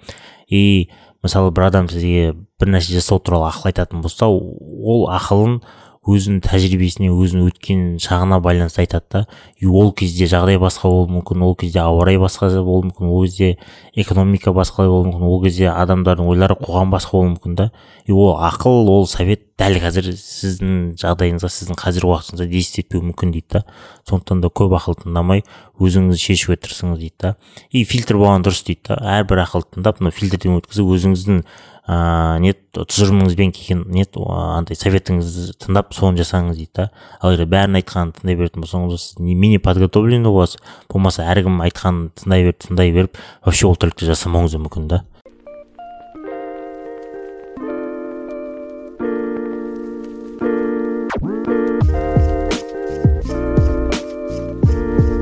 и 0.51 0.89
мысалы 1.24 1.52
бір 1.54 1.68
адам 1.68 1.88
сізге 1.90 2.32
бір 2.60 2.72
нәрсе 2.74 2.96
жасау 2.96 3.20
туралы 3.20 3.50
ақыл 3.50 3.70
айтатын 3.70 4.02
болса 4.04 4.28
ол 4.30 5.06
ақылын 5.12 5.60
өзінің 6.08 6.40
тәжірибесіне 6.46 7.10
өзінің 7.12 7.50
өткен 7.50 7.80
шағына 8.00 8.38
байланысты 8.40 8.80
айтады 8.86 9.04
да 9.12 9.68
ол 9.68 9.92
кезде 9.92 10.24
жағдай 10.24 10.56
басқа 10.56 10.88
болуы 10.88 11.10
мүмкін 11.18 11.42
ол 11.44 11.54
кезде 11.60 11.82
ауа 11.82 12.06
райы 12.08 12.16
басқа 12.22 12.48
болуы 12.64 12.88
мүмкін 12.88 13.10
ол 13.12 13.26
кезде 13.26 13.58
экономика 13.92 14.54
басқалай 14.56 14.88
болуы 14.88 15.10
мүмкін 15.10 15.28
ол 15.28 15.42
кезде 15.44 15.68
адамдардың 15.68 16.30
ойлары 16.32 16.56
қоғам 16.56 16.94
басқа 16.94 17.18
болуы 17.18 17.34
мүмкін 17.34 17.56
да. 17.58 17.70
И 18.06 18.12
ол 18.12 18.38
ақыл 18.40 18.88
ол 18.88 19.06
совет 19.06 19.44
дәл 19.60 19.76
қазір 19.82 20.08
сіздің 20.16 20.94
жағдайыңызға 21.00 21.50
сіздің 21.52 21.78
қазіргі 21.80 22.08
уақытыңызда 22.08 22.46
действие 22.48 22.86
етпеуі 22.86 23.10
мүмкін 23.10 23.34
дейді 23.34 23.58
да. 23.58 23.64
Сондықтан 24.08 24.40
да 24.40 24.48
көп 24.48 24.72
ақыл 24.78 24.96
тыңдамай 25.02 25.44
өзіңіз 25.80 26.16
шешуге 26.16 26.56
тырысыңыз 26.56 26.96
дейді 26.96 27.16
да. 27.20 27.34
И 27.70 27.84
фильтр 27.84 28.16
болған 28.16 28.46
дұрыс 28.46 28.64
дейді 28.64 28.88
да. 28.88 29.00
Әрбір 29.20 29.44
ақылды 29.44 29.76
тыңдап 29.76 30.00
мына 30.00 30.14
фильтрден 30.16 30.56
өткізіп 30.60 30.94
өзіңіздің 30.96 31.44
ыыы 31.88 32.40
не 32.44 32.52
тұжырымыңызбен 32.76 33.52
келген 33.56 33.84
не 33.90 34.04
андай 34.30 34.76
советіңізді 34.78 35.56
тыңдап 35.64 35.94
соны 35.96 36.20
жасаңыз 36.20 36.58
дейді 36.60 36.70
да. 36.76 36.88
Ал 37.20 37.34
егер 37.34 37.48
бәрін 37.50 37.80
айтқанын 37.80 38.12
тыңдай 38.18 38.36
беретін 38.38 38.64
болсаңыз 38.64 39.00
сіз 39.00 39.18
менее 39.18 39.58
подготовленный 39.58 40.30
боласыз 40.30 40.60
болмаса 40.92 41.26
әркім 41.32 41.62
айтқанын 41.66 42.10
тыңдай 42.20 42.46
беріп 42.46 42.66
тыңдай 42.66 42.94
беріп 42.94 43.18
вообще 43.44 43.66
ол 43.66 43.76
тірлікті 43.80 44.10
жасамауыңыз 44.12 44.54
да 44.54 44.62
мүмкін 44.66 44.88
да. 44.92 45.02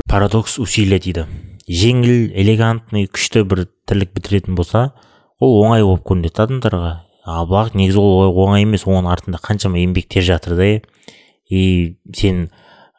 Парадокс 0.09 0.59
усилия 0.59 0.99
дейді. 0.99 1.27
Жеңіл 1.69 2.33
элегантный 2.33 3.05
күшті 3.13 3.45
бір 3.45 3.67
тірлік 3.87 4.15
бітіретін 4.17 4.57
болса 4.57 4.89
ол 5.41 5.59
оңай 5.65 5.85
болып 5.87 6.05
көрінеді 6.09 6.45
адамдарға. 6.45 6.95
Ал 7.29 7.49
бірақ 7.51 7.77
негізі 7.79 8.01
ол 8.01 8.33
оңай 8.47 8.65
емес 8.65 8.87
оның 8.89 9.11
артында 9.13 9.41
қаншама 9.43 9.79
еңбектер 9.83 10.25
жатыр 10.25 10.57
да 10.59 10.71
и 11.49 11.97
сен 12.17 12.49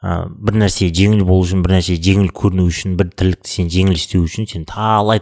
ә, 0.04 0.28
бір 0.30 0.60
нәрсе 0.64 0.90
жеңіл 0.94 1.26
болу 1.28 1.44
үшін 1.46 1.64
бір 1.66 1.78
нәрсе 1.78 1.98
жеңіл 2.00 2.32
көріну 2.36 2.68
үшін 2.70 2.96
бір 3.00 3.12
тірлікті 3.18 3.52
сен 3.52 3.74
жеңіл 3.74 3.98
істеу 3.98 4.24
үшін 4.26 4.48
сен 4.50 4.66
талай 4.70 5.22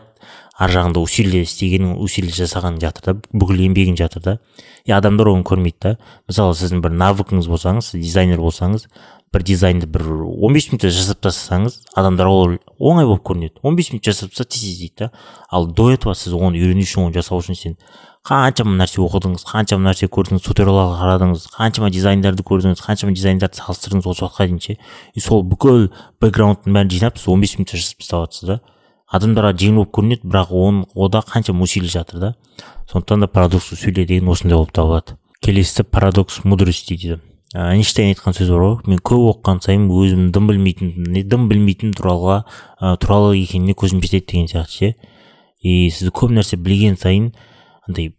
ар 0.58 0.74
жағында 0.74 1.02
усилие 1.06 1.44
істегенің 1.46 1.98
усилие 2.02 2.34
жасаған 2.34 2.80
жатыр 2.82 3.06
да 3.06 3.16
бүкіл 3.32 3.62
еңбегің 3.68 3.98
жатыр 4.00 4.24
да. 4.24 4.38
И 4.86 4.92
адамдар 4.92 5.30
оны 5.30 5.46
көрмейді 5.46 5.78
да. 5.84 5.92
Мысалы 6.30 6.56
сіздің 6.58 6.82
бір 6.82 6.96
навыкыңыз 6.98 7.50
болсаңыз 7.52 7.92
дизайнер 7.94 8.42
болсаңыз 8.42 8.88
бір 9.38 9.46
дизайнды 9.46 9.86
бір 9.86 10.04
15 10.26 10.72
минутта 10.72 10.90
жасап 10.90 11.22
тастасаңыз 11.22 11.78
адамдар 11.96 12.28
ол 12.28 12.58
оңай 12.80 13.06
болып 13.06 13.24
көрінеді. 13.30 13.62
15 13.62 13.94
минут 13.94 14.10
жасап 14.10 14.34
тастады 14.34 14.50
тез 14.50 14.62
тез 14.62 14.80
дейді 14.80 14.94
да. 14.98 15.12
Ал 15.52 15.68
до 15.68 15.92
этого 15.94 16.16
сіз 16.18 16.34
оны 16.34 16.58
үйрену 16.58 16.82
үшін 16.82 17.06
оны 17.06 17.14
жасау 17.14 17.44
үшін 17.44 17.58
сен 17.58 17.78
қаншама 18.28 18.74
нәрсе 18.76 19.00
оқыдыңыз 19.04 19.46
қаншама 19.48 19.88
нәрсе 19.88 20.10
көрдіңіз 20.12 20.44
туториалға 20.44 20.98
қарадыңыз 21.00 21.46
қаншама 21.54 21.92
дизайндарды 21.94 22.44
көрдіңіз 22.44 22.82
қаншама 22.84 23.14
дизайндарды 23.16 23.62
салыстырдыңыз 23.62 24.10
осы 24.10 24.26
уақытқа 24.26 24.48
дейін 24.50 24.60
ше. 24.60 24.76
И 25.14 25.24
сол 25.24 25.46
бүкіл 25.48 25.88
бэкграундтың 26.20 26.76
бәрін 26.76 26.92
жинап 26.92 27.22
сіз 27.22 27.30
он 27.32 27.46
бес 27.46 27.56
минутта 27.56 27.78
жасап 27.78 28.02
тастап 28.04 28.26
жатсыз 28.26 28.50
да. 28.50 28.60
Адамдарға 29.08 29.54
жеңіл 29.62 29.86
болып 29.86 29.94
көрінеді 29.96 30.28
бірақ 30.28 30.52
оның 30.52 30.84
ода 30.96 31.24
қаншама 31.24 31.64
усилий 31.64 31.88
жатыр 31.88 32.20
да. 32.20 32.34
Сондықтан 32.92 33.24
да 33.24 33.32
парадокс 33.32 33.72
сөйле 33.72 34.04
деген 34.04 34.28
осындай 34.28 34.58
болып 34.58 34.76
табылады. 34.76 35.16
Келесісі 35.40 35.88
парадокс 35.88 36.44
мудрости 36.44 36.98
дейді. 36.98 37.22
Эйнштейн 37.56 38.12
айтқан 38.12 38.36
сөз 38.36 38.50
бар 38.52 38.64
ғой. 38.64 38.76
Мен 38.92 39.00
көп 39.00 39.24
оқыған 39.32 39.62
сайын 39.64 39.88
өзім 39.88 40.32
дым 40.36 40.50
білмейтін 40.52 41.22
дым 41.30 41.48
білмейтін 41.48 41.94
туралы 41.96 42.42
ә, 42.82 42.98
туралы 43.00 43.38
екеніне 43.40 43.76
көзім 43.78 44.02
жетеді 44.04 44.26
деген 44.34 44.52
сияқты 44.52 44.74
ше. 44.74 44.94
И 45.64 45.90
сіз 45.90 46.12
көп 46.12 46.34
нәрсе 46.36 46.60
білген 46.60 46.98
сайын 47.00 47.32
андай 47.88 48.12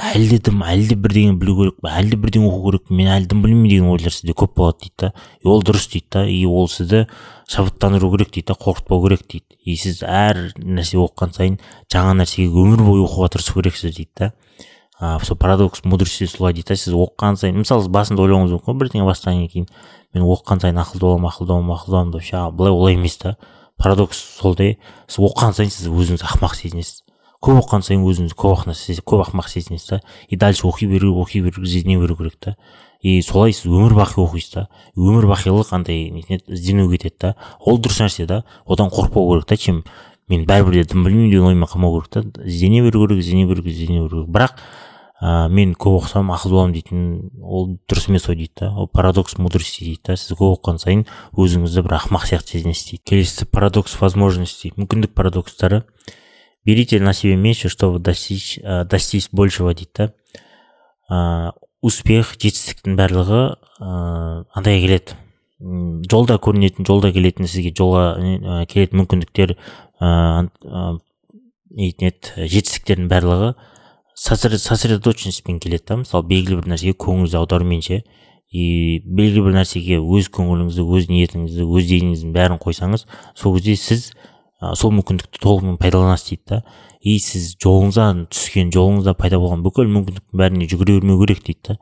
әлі 0.00 0.38
дым 0.44 0.62
әлі 0.64 0.86
де 0.92 0.96
бірдеңе 1.00 1.34
білу 1.40 1.56
керек 1.58 1.88
әлі 1.88 2.14
де 2.14 2.20
бірдеңе 2.20 2.48
оқу 2.50 2.60
керек 2.68 2.92
мен 2.92 3.08
әлі 3.16 3.28
дым 3.32 3.42
білмеймін 3.44 3.70
деген 3.70 3.90
ойлар 3.92 4.12
сізде 4.12 4.36
көп 4.36 4.54
болады 4.60 4.84
дейді 4.84 4.94
да. 5.00 5.12
Ол 5.44 5.64
дұрыс 5.64 5.88
дейді 5.92 6.06
да. 6.12 6.24
И 6.28 6.44
ол 6.44 6.68
сізді 6.68 7.06
шабыттандыру 7.48 8.12
керек 8.12 8.32
дейді 8.32 8.52
да 8.52 8.58
қорқытпау 8.60 9.04
керек 9.08 9.24
дейді. 9.28 9.58
И 9.64 9.76
сіз 9.76 10.02
әр 10.04 10.52
нәрсе 10.56 11.00
оқыған 11.00 11.36
сайын 11.36 11.58
жаңа 11.92 12.16
нәрсеге 12.20 12.52
өмір 12.52 12.84
бойы 12.84 13.04
оқуға 13.04 13.32
тырысу 13.34 13.58
керексіз 13.60 13.96
дейді 13.96 14.10
да. 14.20 14.32
А, 14.98 15.18
сол 15.24 15.36
парадокс 15.36 15.84
мудрости 15.84 16.26
солай 16.26 16.54
дейді 16.54 16.68
да 16.72 16.76
сіз 16.76 16.94
оқыған 16.94 17.38
сайын 17.40 17.58
мысалы 17.62 17.88
басында 17.90 18.22
ойлауыңыз 18.24 18.54
мүмкін 18.54 18.70
ғой 18.70 18.80
бірдеңе 18.82 19.08
бастағаннан 19.08 19.50
кейін 19.50 19.66
мен 20.14 20.26
оқыған 20.26 20.62
сайын 20.62 20.78
ақылды 20.82 21.06
боламын 21.06 21.30
ақылды 21.30 21.50
боламын 21.50 21.76
ақылды 21.76 21.90
боламын 21.90 22.12
деп 22.14 22.26
ше 22.28 22.42
былай 22.54 22.72
олай 22.72 22.94
емес 22.94 23.18
та 23.18 23.36
парадокс 23.80 24.20
солдай 24.38 24.78
сіз 25.08 25.18
оқыған 25.26 25.56
сайын 25.58 25.74
сіз 25.74 25.90
өзіңізді 25.90 26.28
ақымақ 26.30 26.54
сезінесіз 26.60 27.02
көп 27.44 27.60
оқыған 27.60 27.84
сайын 27.84 28.06
өзіңізді 28.08 28.38
көп 28.38 28.62
көп 29.04 29.24
ақымақ 29.26 29.50
сезінесіз 29.50 29.88
да? 29.88 30.00
И 30.28 30.36
дальше 30.36 30.66
оқи 30.68 30.86
беру 30.88 31.12
оқи 31.20 31.42
беру 31.42 31.62
іздене 31.62 31.98
беру 31.98 32.16
керек 32.16 32.38
та 32.40 32.54
и 33.02 33.20
солай 33.22 33.52
сіз 33.52 33.68
өмір 33.68 33.92
бақи 33.98 34.16
оқисыз 34.22 34.54
да? 34.54 34.68
Өмір 34.96 35.28
бақилық 35.28 35.74
андай 35.76 36.08
іздену 36.48 36.88
кетеді 36.90 37.16
да? 37.20 37.34
Ол 37.60 37.78
дұрыс 37.78 38.00
нәрсе 38.00 38.26
да 38.26 38.44
одан 38.64 38.88
қорықпау 38.88 39.34
керек 39.34 39.48
та 39.48 39.56
чем 39.56 39.84
мен 40.28 40.46
бәрібір 40.48 40.80
де 40.80 40.84
дым 40.88 41.04
білмеймін 41.04 41.30
деген 41.30 41.46
оймен 41.50 41.68
қалмау 41.68 42.00
керек 42.00 42.10
та. 42.12 42.42
Іздене 42.44 42.82
беру 42.82 43.06
керек 43.06 43.20
іздене 43.20 43.46
беру 43.46 43.62
керек 43.62 43.76
іздене 43.76 44.00
беру 44.02 44.24
керек. 44.24 44.30
Бірақ 44.34 44.58
ә, 45.20 45.48
мен 45.48 45.74
көп 45.74 46.00
оқысам 46.00 46.32
ақылды 46.34 46.54
боламын 46.56 46.74
дейтін 46.74 47.04
ол 47.42 47.68
дұрыс 47.88 48.08
емес 48.08 48.28
ой 48.28 48.36
дейді 48.36 48.52
да. 48.60 48.70
Ол 48.72 48.88
парадокс 48.88 49.38
мудрости 49.38 49.84
дейді 49.84 50.00
да. 50.08 50.16
Сіз 50.16 50.36
көп 50.38 50.58
оқыған 50.58 50.80
сайын 50.82 51.06
өзіңізді 51.36 51.84
бір 51.86 51.98
ақымақ 52.00 52.28
сияқты 52.30 52.56
сезінесіз 52.58 52.90
дейді. 52.90 53.02
Келесісі 53.10 53.48
парадокс 53.52 53.98
возможностей 54.00 54.72
мүмкіндік 54.76 55.14
парадокстары. 55.14 55.84
Берите 56.64 57.00
на 57.00 57.12
себе 57.12 57.36
меньше 57.36 57.68
чтобы 57.68 57.98
достичь 57.98 58.58
ә, 58.62 58.84
достичь 58.84 59.28
большего 59.32 59.74
дейді 59.74 59.90
да. 59.96 60.12
Ә, 61.10 61.52
успех 61.84 62.32
жетістіктің 62.40 62.96
барлығы 62.96 63.42
ыыы 63.80 64.44
андай 64.56 64.80
келеді. 64.80 65.18
Жолда 66.10 66.38
көрінетін 66.42 66.86
жолда 66.86 67.12
келетін 67.14 67.48
сізге 67.48 67.72
жолға 67.76 68.04
ә, 68.18 68.64
келетін 68.70 69.02
мүмкіндіктер 69.02 69.54
ыыы 69.54 70.98
нетін 71.74 72.10
еді 72.10 72.48
жетістіктердің 72.50 73.08
барлығы 73.10 73.54
сосредоточенностьпен 74.14 75.58
келеді 75.58 75.84
да. 75.88 75.96
Мысалы 76.02 76.26
белгілі 76.30 76.60
бір 76.60 76.70
нәрсеге 76.74 76.94
көңіліңізді 77.02 77.38
аударумен 77.40 77.82
ше 77.82 78.02
и 78.54 79.00
белгілі 79.02 79.48
бір 79.48 79.56
нәрсеге 79.58 79.98
өз 79.98 80.30
көңіліңізді 80.34 80.84
өз 80.84 81.08
ниетіңізді 81.10 81.66
өз 81.66 81.88
денеңіздің 81.90 82.34
бәрін 82.36 82.60
қойсаңыз 82.62 83.06
сол 83.34 83.56
кезде 83.58 83.74
сіз 83.80 84.12
сол 84.78 84.94
мүмкіндікті 84.94 85.42
толығымен 85.42 85.78
пайдаланасыз 85.82 86.30
дейді 86.30 86.44
да. 86.52 86.60
И 87.02 87.18
сіз 87.20 87.56
жолыңыздан 87.60 88.26
түскен 88.32 88.70
жолыңызда 88.72 89.16
пайда 89.18 89.40
болған 89.42 89.64
бүкіл 89.66 89.90
мүмкіндіктің 89.90 90.40
бәріне 90.40 90.68
жүгіре 90.70 91.00
бермеу 91.00 91.18
керек 91.24 91.42
дейді 91.44 91.74
да. 91.74 91.78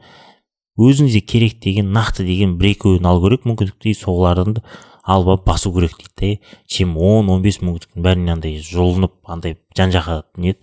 Өзіңізге 0.88 1.20
керек 1.26 1.60
деген 1.62 1.92
нақты 1.94 2.26
деген 2.26 2.56
бір 2.58 2.72
екеуін 2.74 3.06
алу 3.06 3.22
керек. 3.24 3.46
Мүмкіндікті 3.48 3.94
соларды 3.98 4.62
алып 5.02 5.28
алып 5.28 5.44
басу 5.46 5.72
керек 5.74 5.96
дейді 5.98 6.38
да 6.38 6.56
чем 6.66 6.96
он 6.98 7.30
он 7.30 7.42
бес 7.42 7.60
мүмкіндіктің 7.62 8.04
бәріне 8.04 8.32
андай 8.36 8.60
жұлынып 8.62 9.14
андай 9.26 9.56
жан 9.76 9.90
жаққа 9.90 10.22
не 10.38 10.54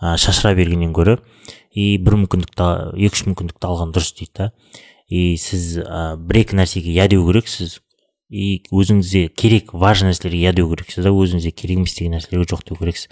шашыра 0.00 0.54
бергеннен 0.54 0.92
гөрі 0.92 1.16
и 1.72 1.96
бір 1.98 2.18
мүмкіндікті 2.22 2.68
екі 2.96 3.14
үш 3.14 3.24
мүмкіндікті 3.28 3.68
алған 3.68 3.92
дұрыс 3.94 4.12
дейді 4.18 4.32
да. 4.36 4.50
И 5.08 5.36
сіз 5.40 5.78
ә, 5.80 6.16
бір 6.20 6.42
екі 6.42 6.58
нәрсеге 6.58 6.92
иә 6.92 7.08
деу 7.08 7.24
керексіз. 7.26 7.78
И 8.28 8.62
өзіңізге 8.68 9.30
керек 9.32 9.72
важный 9.72 10.12
нәрселерге 10.12 10.42
иә 10.42 10.54
деу 10.58 10.68
керексіз 10.72 11.06
да. 11.06 11.12
Өзіңізге 11.12 11.52
керек 11.56 11.80
емес 11.80 11.96
деген 11.96 12.16
нәрселерге 12.18 12.50
жоқ 12.52 12.66
деу 12.68 12.78
керексіз. 12.80 13.08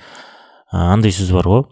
Андай 0.71 1.15
сөз 1.15 1.33
бар 1.33 1.49
ғой. 1.49 1.65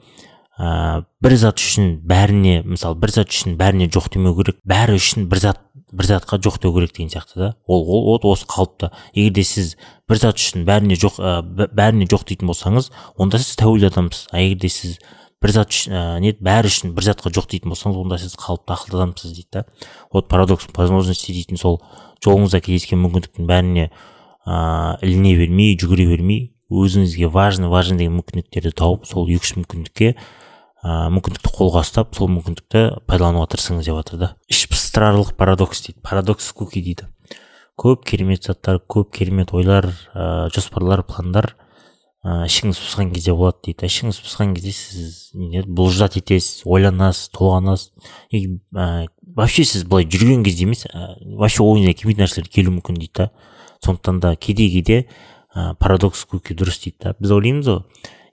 Ә, 0.58 1.04
бір 1.22 1.36
зат 1.40 1.62
үшін 1.62 1.98
бәріне 2.06 2.62
мысалы 2.66 2.98
бір 3.00 3.14
зат 3.14 3.32
үшін 3.34 3.56
бәріне 3.58 3.88
жоқ 3.92 4.12
демеу 4.14 4.36
керек 4.38 4.60
бәрі 4.66 4.98
үшін 5.00 5.26
бір 5.30 5.42
зат 5.42 5.62
бір 5.94 6.08
затқа 6.10 6.38
жоқ 6.42 6.60
деу 6.62 6.74
керек 6.74 6.94
деген 6.94 7.10
сияқты 7.10 7.38
да. 7.38 7.48
Ол 7.66 7.84
ол 7.86 8.06
вот 8.12 8.24
осы 8.24 8.46
қалыпта. 8.46 8.90
Егер 9.14 9.32
де 9.34 9.44
сіз 9.44 9.76
бір 10.08 10.18
зат 10.18 10.38
үшін 10.38 10.64
бәріне 10.66 10.98
жоқ 10.98 11.20
ә, 11.22 11.42
бәріне 11.70 12.08
жоқ 12.10 12.26
дейтін 12.28 12.50
болсаңыз 12.50 12.90
онда 13.16 13.38
сіз 13.38 13.58
тәуелді 13.60 13.90
адамсыз. 13.92 14.26
А 14.32 14.42
егер 14.42 14.58
де 14.64 14.70
сіз 14.74 14.98
бір 15.42 15.54
зат 15.54 15.70
үшін 15.70 15.94
ә, 15.94 16.02
не 16.22 16.34
бәрі 16.34 16.70
үшін 16.72 16.94
бір 16.96 17.06
затқа 17.10 17.30
жоқ 17.34 17.50
дейтін 17.52 17.74
болсаңыз 17.74 18.00
онда 18.00 18.18
сіз 18.18 18.34
қалыпты 18.40 18.74
ақылды 18.74 18.98
адамсыз 19.02 19.36
дейді 19.36 19.48
да. 19.52 19.64
Вот 20.12 20.28
парадокс 20.28 20.66
возможности 20.74 21.32
дейтін 21.32 21.60
сол 21.60 21.80
жолыңызда 22.24 22.62
кездескен 22.64 23.02
мүмкіндіктің 23.04 23.46
бәріне 23.46 23.90
ыыы 24.44 24.98
іліне 25.04 25.36
бермей 25.38 25.76
жүгіре 25.78 26.08
бермей 26.10 26.54
өзіңізге 26.74 27.28
важный 27.30 27.68
важный 27.68 28.02
деген 28.02 28.18
мүмкіндіктерді 28.18 28.72
тауып 28.76 29.06
сол 29.08 29.28
екі 29.28 29.44
үш 29.44 29.54
мүмкіндікке 29.60 30.14
ыыы 30.84 31.12
мүмкіндікті 31.16 31.48
қолға 31.48 31.80
ұстап 31.80 32.12
сол 32.16 32.28
мүмкіндікті 32.28 32.80
пайдалануға 33.08 33.54
тырысыңыз 33.54 33.86
деп 33.88 33.96
жатыр 34.02 34.18
да. 34.20 34.28
Іш 34.52 34.66
пыстырарлық 34.68 35.32
парадокс 35.38 35.80
дейді. 35.86 36.02
Парадокс 36.04 36.50
куки 36.52 36.82
дейді. 36.84 37.08
Көп 37.80 38.04
керемет 38.04 38.44
заттар 38.44 38.82
көп 38.84 39.14
керемет 39.16 39.54
ойлар 39.56 39.88
ә, 40.12 40.50
жоспарлар 40.52 41.02
пландар 41.08 41.54
ә, 42.20 42.44
ішіңіз 42.44 42.76
пысқан 42.84 43.14
кезде 43.14 43.32
болады 43.32 43.64
дейді 43.64 43.88
ішіңіз 43.88 44.20
пысқан 44.26 44.52
кезде 44.54 44.74
сіз 44.76 45.30
не 45.32 45.64
бұлжат 45.64 46.18
етесіз 46.20 46.66
ойланасыз 46.68 47.32
толғанасыз. 47.32 47.90
И 48.28 48.60
ә, 48.76 49.08
вообще 49.24 49.64
сіз 49.64 49.86
былай 49.88 50.04
жүрген 50.04 50.44
кезде 50.44 50.68
емес 50.68 50.84
ә, 50.84 51.16
вообще 51.24 51.64
ойыңызға 51.64 51.96
келмейтін 52.02 52.26
нәрселер 52.26 52.52
келуі 52.52 52.76
мүмкін 52.76 53.00
дейді 53.00 53.24
да. 53.24 53.30
Сондықтан 53.80 54.20
да 54.20 54.36
кейде 54.36 54.68
кейде 54.68 55.00
ә, 55.56 55.72
парадокс 55.80 56.26
көке 56.28 56.52
дұрыс 56.52 56.78
дейді 56.84 57.08
да. 57.08 57.16
Біз 57.18 57.32
ойлаймыз 57.40 57.72
ғой 57.72 57.82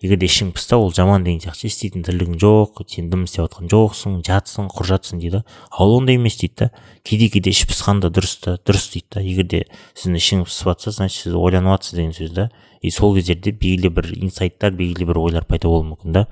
егер 0.01 0.17
де 0.17 0.25
ішің 0.25 0.51
пысса 0.55 0.79
ол 0.81 0.89
жаман 0.93 1.23
деген 1.23 1.43
сияқты 1.43 1.69
істейтін 1.69 2.01
тірлігің 2.07 2.39
жоқ 2.41 2.81
сен 2.89 3.11
дым 3.11 3.27
істеп 3.27 3.45
жатқан 3.45 3.69
жоқсың 3.69 4.15
жатсың 4.25 4.69
құр 4.73 4.89
жатсың 4.89 5.21
дейді 5.21 5.43
ал 5.69 5.93
ондай 5.93 6.17
емес 6.17 6.39
дейді 6.41 6.55
да. 6.57 6.69
Кейде 7.05 7.29
кейде 7.29 7.53
іш 7.53 7.67
пысқан 7.69 8.01
да 8.01 8.09
дұрыс 8.09 8.39
та 8.41 8.57
дұрыс 8.65 8.89
дейді 8.95 9.07
да. 9.13 9.21
Егер 9.21 9.45
де 9.45 9.61
сіздің 9.93 10.17
ішіңіз 10.17 10.49
пысып 10.49 10.71
жатса 10.71 10.95
значит 10.97 11.27
сіз 11.27 11.37
ойланып 11.37 11.77
жатсыз 11.77 11.97
деген 11.99 12.15
сөз 12.17 12.33
да. 12.33 12.49
И 12.81 12.89
сол 12.89 13.13
кездерде 13.13 13.53
белгілі 13.53 13.93
бір 13.93 14.09
инсайттар 14.25 14.73
белгілі 14.73 15.05
бір 15.11 15.21
ойлар 15.21 15.45
пайда 15.45 15.69
болуы 15.69 15.91
мүмкін 15.93 16.17
да. 16.17 16.25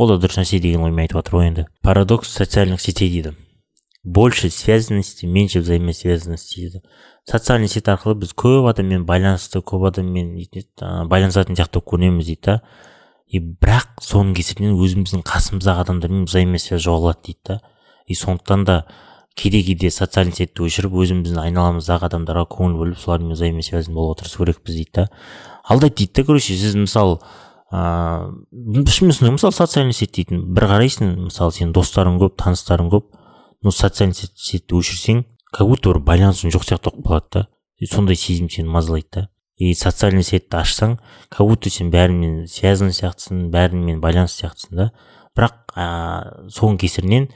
Ол 0.00 0.08
да 0.08 0.16
дұрыс 0.16 0.40
нәрсе 0.40 0.58
деген 0.58 0.86
оймен 0.88 1.04
айтып 1.04 1.20
жатыр 1.20 1.36
ғой 1.36 1.50
енді. 1.50 1.66
Парадокс 1.84 2.32
социальных 2.32 2.80
сетей 2.80 3.10
дейді. 3.12 3.36
Больше 4.02 4.48
связанности 4.48 5.26
меньше 5.26 5.60
взаимосвязанности 5.60 6.60
дейді. 6.60 6.80
Социальный 7.28 7.68
сеть 7.68 7.86
арқылы 7.92 8.16
біз 8.24 8.32
көп 8.32 8.70
адаммен 8.72 9.04
байланысты 9.06 9.60
көп 9.60 9.84
адаммен 9.92 10.32
байланысатын 10.80 11.60
сияқты 11.60 11.84
көрінеміз 11.84 12.32
дейді 12.32 12.40
да. 12.48 12.56
И 13.32 13.40
бірақ 13.40 14.02
соның 14.04 14.34
кесірінен 14.36 14.76
өзіміздің 14.76 15.22
қасымыздағы 15.24 15.86
адамдармен 15.86 16.26
взаимосвязь 16.28 16.84
жоғалады 16.84 17.22
дейді 17.28 17.40
да. 17.48 17.60
И 18.06 18.14
сондықтан 18.14 18.64
да 18.68 18.76
кейде 19.34 19.62
кейде 19.64 19.90
социальный 19.90 20.36
сетьті 20.36 20.66
өшіріп 20.66 20.92
өзіміздің 21.00 21.40
айналамыздағы 21.46 22.10
адамдарға 22.10 22.44
көңіл 22.52 22.76
бөліп 22.82 23.00
солармен 23.00 23.32
взаимосвязь 23.32 23.88
болуға 23.88 24.20
тырысу 24.20 24.44
керекпіз 24.44 24.76
дейді 24.76 24.92
да. 24.98 25.06
Алдайды 25.64 26.02
дейді 26.02 26.12
да 26.20 26.26
короче 26.28 26.58
сіз 26.58 26.76
мысалы 26.76 27.18
ыыы 27.72 28.84
шынымен 28.92 29.38
мысалы 29.38 29.56
социальный 29.56 29.96
сеть 29.96 30.12
дейтін 30.18 30.44
бір 30.52 30.68
қарайсың 30.74 31.14
мысалы 31.30 31.56
сенің 31.56 31.72
достарың 31.72 32.20
көп 32.20 32.36
таныстарың 32.42 32.92
көп 32.92 33.08
но 33.64 33.72
социальный 33.72 34.12
сетьті 34.12 34.76
өшірсең 34.76 35.24
как 35.56 35.68
будто 35.72 35.94
бір 35.94 36.02
байланысың 36.04 36.52
жоқ 36.52 36.68
сияқты 36.68 36.92
болып 36.92 37.08
қалады 37.08 37.32
да. 37.32 37.48
Сондай 37.88 38.16
сезім 38.16 38.50
сені 38.52 38.68
мазалайды 38.68 39.08
да. 39.14 39.28
И 39.62 39.74
социальный 39.78 40.24
сетьті 40.26 40.58
ашсаң 40.58 40.96
как 41.30 41.46
будто 41.46 41.70
сен 41.70 41.90
бәрімен 41.92 42.46
связан 42.50 42.90
сияқтысың 42.90 43.48
бәрімен 43.52 44.00
байланыс 44.02 44.34
сияқтысың 44.40 44.78
да? 44.80 44.88
Бірақ 45.36 45.76
ә, 45.76 45.86
соның 46.50 46.80
кесірінен 46.82 47.28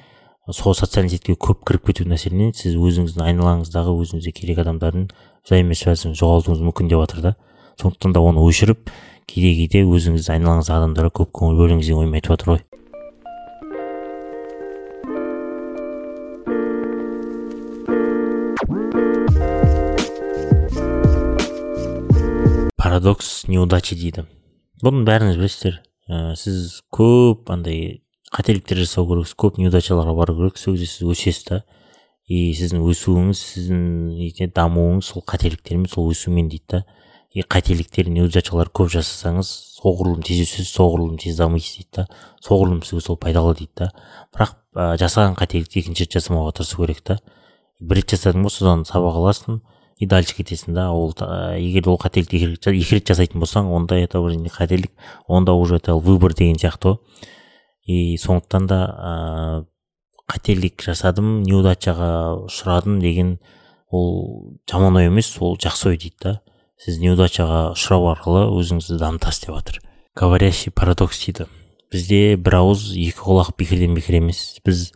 сол 0.50 0.74
социальный 0.74 1.14
сетьке 1.14 1.36
көп 1.38 1.62
кіріп 1.68 1.86
кету 1.92 2.08
әсерінен 2.10 2.50
сіз 2.56 2.74
өзіңіздің 2.74 3.28
айналаңыздағы 3.30 3.94
өзіңізге 4.02 4.34
керек 4.34 4.62
адамдардың 4.64 5.08
взаимосвязін 5.46 6.16
жоғалтуыңыз 6.18 6.64
мүмкін 6.66 6.90
деп 6.90 7.04
жатыр 7.04 7.22
да? 7.28 7.36
Сондықтан 7.78 8.16
да 8.16 8.24
оны 8.26 8.42
өшіріп 8.42 8.90
кейде 9.30 9.54
кейде 9.60 9.84
өзіңіз 9.86 10.30
айналаңыздағы 10.34 10.82
адамдарға 10.82 11.14
көп 11.20 11.34
көңіл 11.40 11.62
бөліңіз 11.62 11.90
деген 11.90 12.02
ойымды 12.02 12.20
айтып 12.20 12.34
жатыр 12.34 12.52
ғой. 12.54 12.64
Парадокс 22.86 23.48
неудачи 23.50 23.96
дейді. 23.98 24.22
Бұны 24.78 25.02
бәріңіз 25.08 25.40
білесіздер 25.40 25.80
ә, 26.06 26.36
сіз 26.38 26.84
көп 26.94 27.48
андай 27.50 28.04
қателіктер 28.30 28.78
жасау 28.78 29.08
керексіз 29.08 29.34
көп 29.42 29.58
неудачаларға 29.58 30.14
бару 30.14 30.36
керек 30.38 30.60
сол 30.60 30.76
кезде 30.76 30.86
сіз 30.92 31.08
өсесіз 31.10 31.48
да. 31.48 31.58
И 32.30 32.52
сіздің 32.54 32.84
өсуіңіз 32.86 33.42
сіздің 33.42 34.52
дамуыңыз 34.54 35.10
сол 35.10 35.26
қателіктермен 35.26 35.90
сол 35.90 36.12
өсумен 36.12 36.46
дейді 36.52 36.76
да. 36.76 36.82
И 37.34 37.42
қателіктер 37.42 38.06
неудачалар 38.06 38.70
көп 38.70 38.92
жасасаңыз 38.94 39.50
соғұрлым 39.80 40.22
тез 40.22 40.44
өсесіз 40.46 40.70
соғұрлым 40.78 41.18
тез 41.18 41.42
дамисыз 41.42 41.80
дейді 41.80 42.04
да. 42.04 42.08
Соғұрлым 42.46 42.84
сізге 42.86 43.02
сол 43.02 43.18
пайдалы 43.18 43.56
дейді 43.58 43.72
да. 43.82 43.90
Бірақ 44.30 44.54
ә, 44.78 44.92
жасаған 45.02 45.34
қателікті 45.42 45.82
екінші 45.82 46.06
рет 46.06 46.20
жасамауға 46.20 46.60
тырысу 46.60 46.84
керек 46.84 47.02
та. 47.02 47.18
Бір 47.80 48.04
рет 48.04 48.14
жасадың 48.14 48.46
ба 48.46 48.54
содан 48.54 48.86
сабақ 48.86 49.18
аласың. 49.24 49.64
И 49.96 50.06
дальше 50.06 50.34
кетесің 50.36 50.74
да 50.76 50.90
ол 50.92 51.14
егер 51.56 51.88
ол 51.88 51.96
қателікті 51.96 52.58
екі 52.60 52.98
рет 52.98 53.08
жасайтын 53.08 53.40
болсаң 53.40 53.70
онда 53.72 53.96
это 53.96 54.20
уже 54.20 54.36
не 54.36 54.50
қателік 54.52 54.92
онда 55.26 55.54
уже 55.54 55.76
это 55.76 55.96
выбор 55.96 56.34
деген 56.34 56.56
сияқты 56.56 56.88
ғой. 56.88 56.98
И 57.86 58.18
сондықтан 58.18 58.66
да 58.66 58.78
ә, 58.84 59.64
қателік 60.28 60.82
жасадым 60.84 61.42
неудачаға 61.46 62.44
ұшырадым 62.44 63.00
деген 63.00 63.38
ол 63.88 64.58
жаман 64.68 64.96
ой 64.96 65.06
емес 65.06 65.30
ол 65.40 65.56
жақсы 65.56 65.94
ой 65.94 65.96
дейді 65.96 66.16
да. 66.20 66.40
Сіз 66.76 66.98
неудачаға 67.00 67.72
ұшырау 67.72 68.10
арқылы 68.12 68.42
өзіңізді 68.58 68.98
дамытасыз 69.00 69.46
деп 69.46 69.54
жатыр. 69.56 69.80
Говорящий 70.14 70.72
парадокс 70.74 71.24
дейді. 71.24 71.46
Бізде 71.92 72.36
бір 72.36 72.58
ауыз 72.60 72.90
екі 72.92 73.22
құлақ 73.22 73.54
бекерден 73.56 73.94
бекер 73.96 74.18
емес. 74.18 74.58
Біз 74.66 74.90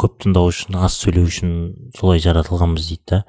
көп 0.00 0.16
тыңдау 0.22 0.48
үшін 0.48 0.78
аз 0.80 0.96
сөйлеу 1.02 1.26
үшін 1.28 1.50
солай 1.98 2.22
жаратылғанбыз 2.24 2.88
дейді 2.88 3.04
да. 3.10 3.24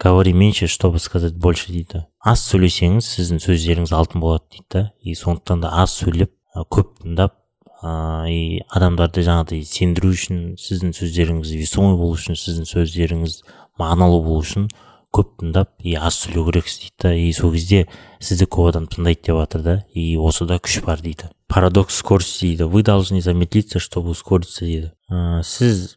Говори 0.00 0.32
меньше 0.32 0.66
чтобы 0.66 0.98
сказать 0.98 1.34
больше 1.34 1.72
дейді. 1.72 2.06
Аз 2.20 2.42
сөйлесеңіз 2.48 3.04
сіздің 3.04 3.40
сөздеріңіз 3.44 3.92
алтын 3.92 4.20
болады 4.20 4.44
дейді 4.50 4.66
да. 4.70 4.82
И 5.00 5.14
сондықтан 5.14 5.60
да 5.60 5.74
аз 5.82 5.94
сөйлеп 6.00 6.32
көп 6.72 6.96
тыңдап 7.02 7.36
ыыы 7.82 8.30
и 8.32 8.60
адамдарды 8.68 9.24
жаңағыдай 9.24 9.64
сендіру 9.64 10.12
үшін 10.12 10.54
сіздің 10.60 10.92
сөздеріңіз 10.96 11.52
весомый 11.56 11.96
болу 11.96 12.16
үшін 12.16 12.36
сіздің 12.36 12.68
сөздеріңіз 12.68 13.42
мағыналы 13.80 14.22
болу 14.24 14.44
үшін 14.44 14.68
көп 15.10 15.32
тыңдап 15.40 15.72
и 15.82 15.96
аз 15.98 16.20
сөйлеу 16.22 16.46
керексіз 16.50 16.80
дейді 16.84 16.96
да. 17.02 17.14
И 17.14 17.32
сол 17.32 17.52
кезде 17.52 17.86
сізді 18.20 18.46
көп 18.46 18.70
адам 18.70 18.86
тыңдайды 18.90 19.26
деп 19.26 19.40
жатыр 19.40 19.64
да. 19.64 19.76
И 19.92 20.16
осыда 20.16 20.60
күш 20.62 20.80
бар 20.84 21.00
дейді. 21.00 21.30
Парадокс 21.48 21.96
скорости 21.96 22.46
дейді. 22.46 22.68
Вы 22.70 22.82
должны 22.82 23.20
замедлиться 23.20 23.80
чтобы 23.80 24.10
ускориться 24.10 24.64
дейді. 24.64 24.92
Ә, 25.10 25.42
сіз 25.42 25.96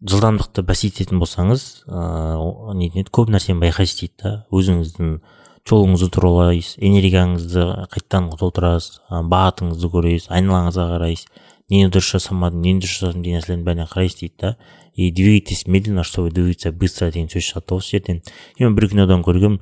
жылдамдықты 0.00 0.64
бәсеңдететін 0.64 1.20
болсаңыз 1.20 1.66
ыыы 1.84 2.74
нетін 2.78 3.02
еді 3.02 3.12
көп 3.12 3.32
нәрсені 3.34 3.60
байқайсыз 3.60 4.00
дейді 4.00 4.16
да. 4.22 4.32
Өзіңіздің 4.48 5.10
жолыңызды 5.68 6.08
туралайсыз 6.16 6.78
энергияңызды 6.80 7.66
қайтадан 7.92 8.30
толтырасыз 8.40 9.02
бағытыңызды 9.10 9.90
көресіз 9.92 10.30
айналаңызға 10.32 10.86
қарайсыз 10.94 11.28
нені 11.70 11.90
дұрыс 11.92 12.14
жасамадым 12.16 12.64
нені 12.64 12.80
дұрыс 12.80 12.96
жасадым 12.96 13.26
деген 13.26 13.40
нәрселердің 13.40 13.66
бәріне 13.68 13.86
қарайсыз 13.92 14.22
дейді 14.22 14.34
да. 14.40 14.56
И 14.94 15.10
двигайтесь 15.12 15.66
медленно 15.66 16.02
чтобы 16.02 16.30
двигаться 16.30 16.72
быстро 16.72 17.10
деген 17.12 17.28
сөз 17.28 17.44
шығады 17.52 17.76
осы 17.76 17.98
жерден. 17.98 18.22
Мен 18.58 18.74
бір 18.74 18.88
кинодан 18.88 19.22
көргенмін 19.22 19.60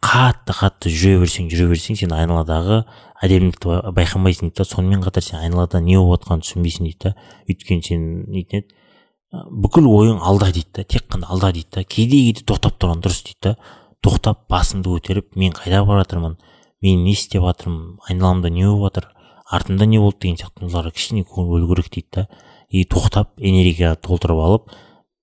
қатты 0.00 0.54
қатты 0.56 0.94
жүре 0.94 1.18
берсең 1.20 1.50
жүре 1.52 1.68
берсең 1.74 1.98
сен 2.00 2.14
айналадағы 2.16 2.84
әдемілікті 3.20 3.82
байқамайсың 3.98 4.48
дейді 4.48 4.62
да. 4.62 4.64
Сонымен 4.64 5.04
қатар 5.04 5.26
сен 5.26 5.42
айналада 5.42 5.82
не 5.84 5.98
болып 5.98 6.22
жатқанын 6.22 6.46
түсінбейсің 6.46 6.88
дейді 6.88 7.02
да. 7.04 7.14
Өйткені 7.50 7.84
сен 7.84 8.08
нетін 8.32 8.62
еді 8.62 8.85
бүкіл 9.32 9.88
ойың 9.90 10.20
алда 10.22 10.50
дейді 10.52 10.70
да 10.78 10.84
тек 10.84 11.08
қана 11.10 11.26
алда 11.30 11.50
дейді 11.52 11.68
да 11.78 11.84
кейде 11.84 12.18
кейде 12.28 12.44
тоқтап 12.46 12.78
тұрған 12.78 13.02
дұрыс 13.04 13.22
дейді 13.26 13.42
да. 13.42 13.56
Тоқтап 14.04 14.46
басымды 14.48 14.92
көтеріп 14.92 15.34
мен 15.36 15.52
қайда 15.52 15.82
бара 15.84 16.04
жатырмын? 16.04 16.36
Мен 16.82 17.04
не 17.04 17.12
істеп 17.16 17.42
жатырмын? 17.42 17.98
Айналамда 18.08 18.50
не 18.50 18.64
болып 18.66 18.94
жатыр? 18.94 19.08
Артымда 19.50 19.86
не 19.86 19.98
болды 19.98 20.20
деген 20.22 20.38
сияқты 20.38 20.66
оларға 20.68 20.92
кішкене 20.94 21.24
көңіл 21.26 21.50
бөлу 21.56 21.70
керек 21.74 21.90
дейді 21.90 22.08
да. 22.14 22.26
И 22.70 22.84
тоқтап 22.84 23.34
энергия 23.38 23.94
толтырып 23.96 24.42
алып 24.42 24.70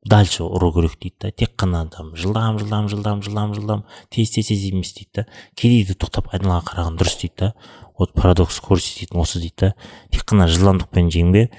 дальше 0.03 0.43
ұру 0.43 0.73
керек 0.75 0.97
дейді 0.99 1.15
да. 1.21 1.31
Тек 1.31 1.55
қана 1.55 1.85
там 1.89 2.11
жылдам 2.15 2.59
жылдам 2.59 2.89
жылдам 2.89 3.23
жылдам 3.23 3.53
жылдам 3.53 3.85
тез 4.09 4.31
тез 4.35 4.47
тез 4.51 4.65
емес 4.67 4.93
дейді 4.97 5.21
да. 5.21 5.25
Кейде 5.55 5.95
тоқтап 5.95 6.27
айналаға 6.33 6.73
қараған 6.73 6.99
дұрыс 6.99 7.21
дейді 7.21 7.35
да. 7.39 7.53
Вот 7.97 8.13
парадокс 8.13 8.57
скорости 8.59 8.99
дейтін 8.99 9.21
осы 9.21 9.39
дейді 9.39 9.69
да. 9.69 9.73
Тек 10.11 10.27
қана 10.27 10.49
жылдамдықпен 10.51 11.11
жеңбе. 11.13 11.49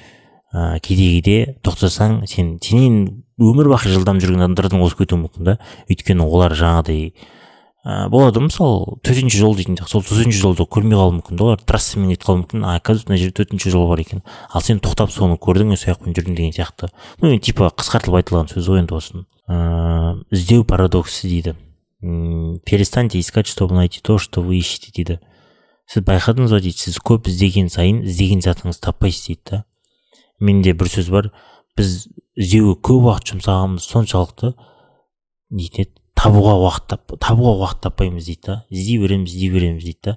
Ә, 0.54 0.78
кейде 0.80 1.10
кейде 1.18 1.38
тоқтасаң 1.66 2.22
сен 2.30 2.56
сенен 2.62 3.24
өмір 3.42 3.72
бақи 3.72 3.90
жылдам 3.90 4.20
жүрген 4.22 4.46
адамдардан 4.46 4.82
озып 4.84 5.02
кетуі 5.02 5.24
мүмкін 5.24 5.48
да. 5.50 5.56
Өйткені 5.90 6.22
олар 6.22 6.54
жаңағыдай 6.54 7.10
ә, 7.84 8.06
болады 8.08 8.44
мысалы 8.44 9.00
төтенше 9.02 9.40
жол 9.42 9.56
дейтін 9.58 9.80
сол 9.90 10.04
төтенше 10.06 10.38
жолды 10.38 10.62
көрмей 10.62 10.94
қалуы 10.94 11.18
мүмкін 11.18 11.40
да. 11.40 11.48
Олар 11.50 11.66
трассамен 11.66 12.14
кетіп 12.14 12.28
қалуы 12.28 12.44
мүмкін. 12.44 12.64
А 12.64 12.78
оказывается 12.78 13.10
мына 13.10 13.18
жерде 13.18 13.42
төтенше 13.42 13.74
жол 13.74 13.88
бар 13.90 14.04
екен. 14.04 14.22
Ал 14.52 14.62
сен 14.62 14.78
тоқтап 14.78 15.10
соны 15.10 15.36
көрдің 15.36 15.74
сол 15.74 15.92
жақпен 15.92 16.14
жүрдің 16.14 16.38
деген 16.38 16.54
сияқты. 16.54 16.92
Ну 17.20 17.34
типа 17.38 17.72
қысқартылып 17.74 18.22
айтылған 18.22 18.54
сөз 18.54 18.70
ғой 18.70 18.84
енді 18.84 18.94
осының 18.94 19.26
ыыы 19.50 20.24
іздеу 20.30 20.64
парадоксы 20.64 21.28
дейді. 21.28 21.56
Перестаньте 22.64 23.18
искать 23.18 23.46
чтобы 23.46 23.74
найти 23.74 24.00
то 24.00 24.18
что 24.18 24.40
вы 24.40 24.58
ищете 24.58 24.92
дейді. 24.94 25.20
Сіз 25.90 26.04
байқадыңыз 26.04 26.52
ба 26.52 26.60
дейді? 26.60 26.78
Сіз 26.78 26.98
көп 27.04 27.28
іздеген 27.28 27.68
сайын 27.68 28.02
іздеген 28.04 28.40
затыңызды 28.44 28.86
таппайсыз 28.86 29.26
дейді 29.26 29.42
да. 29.50 29.64
Менде 30.40 30.74
бір 30.74 30.90
сөз 30.90 31.10
бар. 31.12 31.30
Біз 31.78 32.06
іздеуге 32.38 32.78
көп 32.86 33.08
уақыт 33.10 33.34
жұмсағанымыз 33.34 33.86
соншалықты. 33.90 34.54
Нетін 35.54 35.84
еді 35.84 35.94
табуға 36.18 36.54
уақыт 36.62 36.86
тап, 36.90 37.14
табуға 37.22 37.54
уақыт 37.60 37.82
таппаймыз 37.88 38.26
дейді 38.28 38.42
да. 38.46 38.56
Іздей 38.70 38.98
береміз 39.02 39.34
іздей 39.34 39.50
береміз 39.50 39.84
дейді 39.84 40.00
да. 40.04 40.16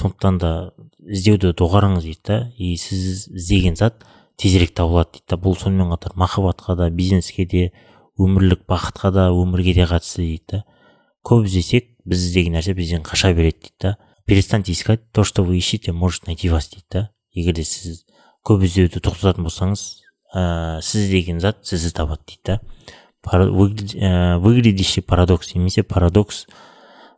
Сондықтан 0.00 0.38
да 0.40 0.50
іздеуді 1.00 1.54
доғарыңыз 1.58 2.06
дейді 2.06 2.20
да. 2.26 2.38
И 2.56 2.76
сіз 2.76 3.28
іздеген 3.28 3.76
зат 3.76 4.04
тезірек 4.40 4.74
табылады 4.76 5.18
дейді 5.18 5.34
да. 5.34 5.40
Бұл 5.40 5.56
сонымен 5.58 5.92
қатар 5.94 6.16
махаббатқа 6.20 6.76
да 6.76 6.90
бизнеске 6.90 7.46
де 7.46 7.70
өмірлік 8.20 8.66
бақытқа 8.68 9.12
да 9.16 9.30
өмірге 9.32 9.74
де 9.80 9.88
қатысты 9.88 10.24
дейді 10.26 10.44
да. 10.52 10.64
Көп 11.26 11.48
іздесек 11.48 11.90
біз 12.04 12.28
іздеген 12.28 12.56
нәрсе 12.58 12.76
бізден 12.76 13.04
қаша 13.04 13.34
береді 13.34 13.66
дейді 13.66 13.76
да. 13.80 13.96
Перестаньте 14.26 14.72
искать 14.72 15.10
то 15.12 15.24
что 15.24 15.42
вы 15.42 15.58
ищете 15.58 15.92
может 15.92 16.26
найти 16.26 16.48
вас 16.48 16.68
дейді 16.70 16.86
да. 16.90 17.08
Егер 17.34 17.54
де 17.54 17.64
сіз 17.64 18.04
көп 18.46 18.64
іздеуді 18.66 19.02
тоқтататын 19.04 19.46
болсаңыз 19.46 19.84
ә, 20.34 20.80
сіз 20.82 21.10
деген 21.10 21.40
зат 21.40 21.64
сізді 21.66 21.92
табады 21.96 22.22
дейді 22.26 22.42
да. 22.46 22.60
Выглядящий 24.40 25.02
парадокс 25.02 25.54
немесе 25.54 25.82
парадокс 25.82 26.46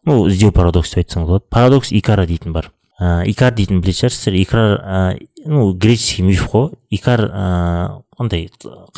ну 0.04 0.26
іздеу 0.28 0.52
парадокс 0.52 0.90
деп 0.90 1.04
айтсаңыз 1.04 1.28
болады. 1.28 1.44
Парадокс 1.50 1.92
икара 1.92 2.26
дейтін 2.26 2.52
бар. 2.52 2.72
Ә, 2.98 3.22
икар 3.30 3.54
дейтін 3.54 3.80
білетін 3.80 4.08
шығарсыздар. 4.08 4.35
Икар 4.40 4.74
ә, 4.82 5.18
ну 5.46 5.72
греческий 5.74 6.26
миф 6.26 6.48
қой. 6.50 6.72
Икар 6.90 7.22
ә, 7.30 8.02
андай 8.18 8.48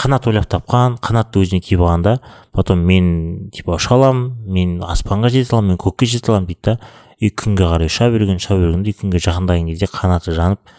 қанат 0.01 0.27
ойлап 0.31 0.49
тапқан 0.49 0.99
қанатты 1.05 1.45
өзіне 1.45 1.61
киіп 1.61 1.85
алғанда 1.85 2.19
потом 2.53 2.83
мен 2.89 3.51
типа 3.53 3.77
ұша 3.77 3.99
аламын 3.99 4.33
мен 4.49 4.79
аспанға 4.83 5.31
жете 5.33 5.55
аламын 5.55 5.75
мен 5.75 5.81
көкке 5.81 6.09
жете 6.09 6.33
аламын 6.33 6.49
дейді 6.49 6.73
да. 6.73 6.79
И 7.21 7.31
күнге 7.31 7.69
қарай 7.69 7.93
ұша 7.93 8.11
берген 8.13 8.41
ұша 8.41 8.57
берген 8.59 8.85
и 8.85 8.97
күнге 8.97 9.21
жақындаған 9.23 9.71
кезде 9.71 9.89
қанаты 9.93 10.35
жанып 10.37 10.73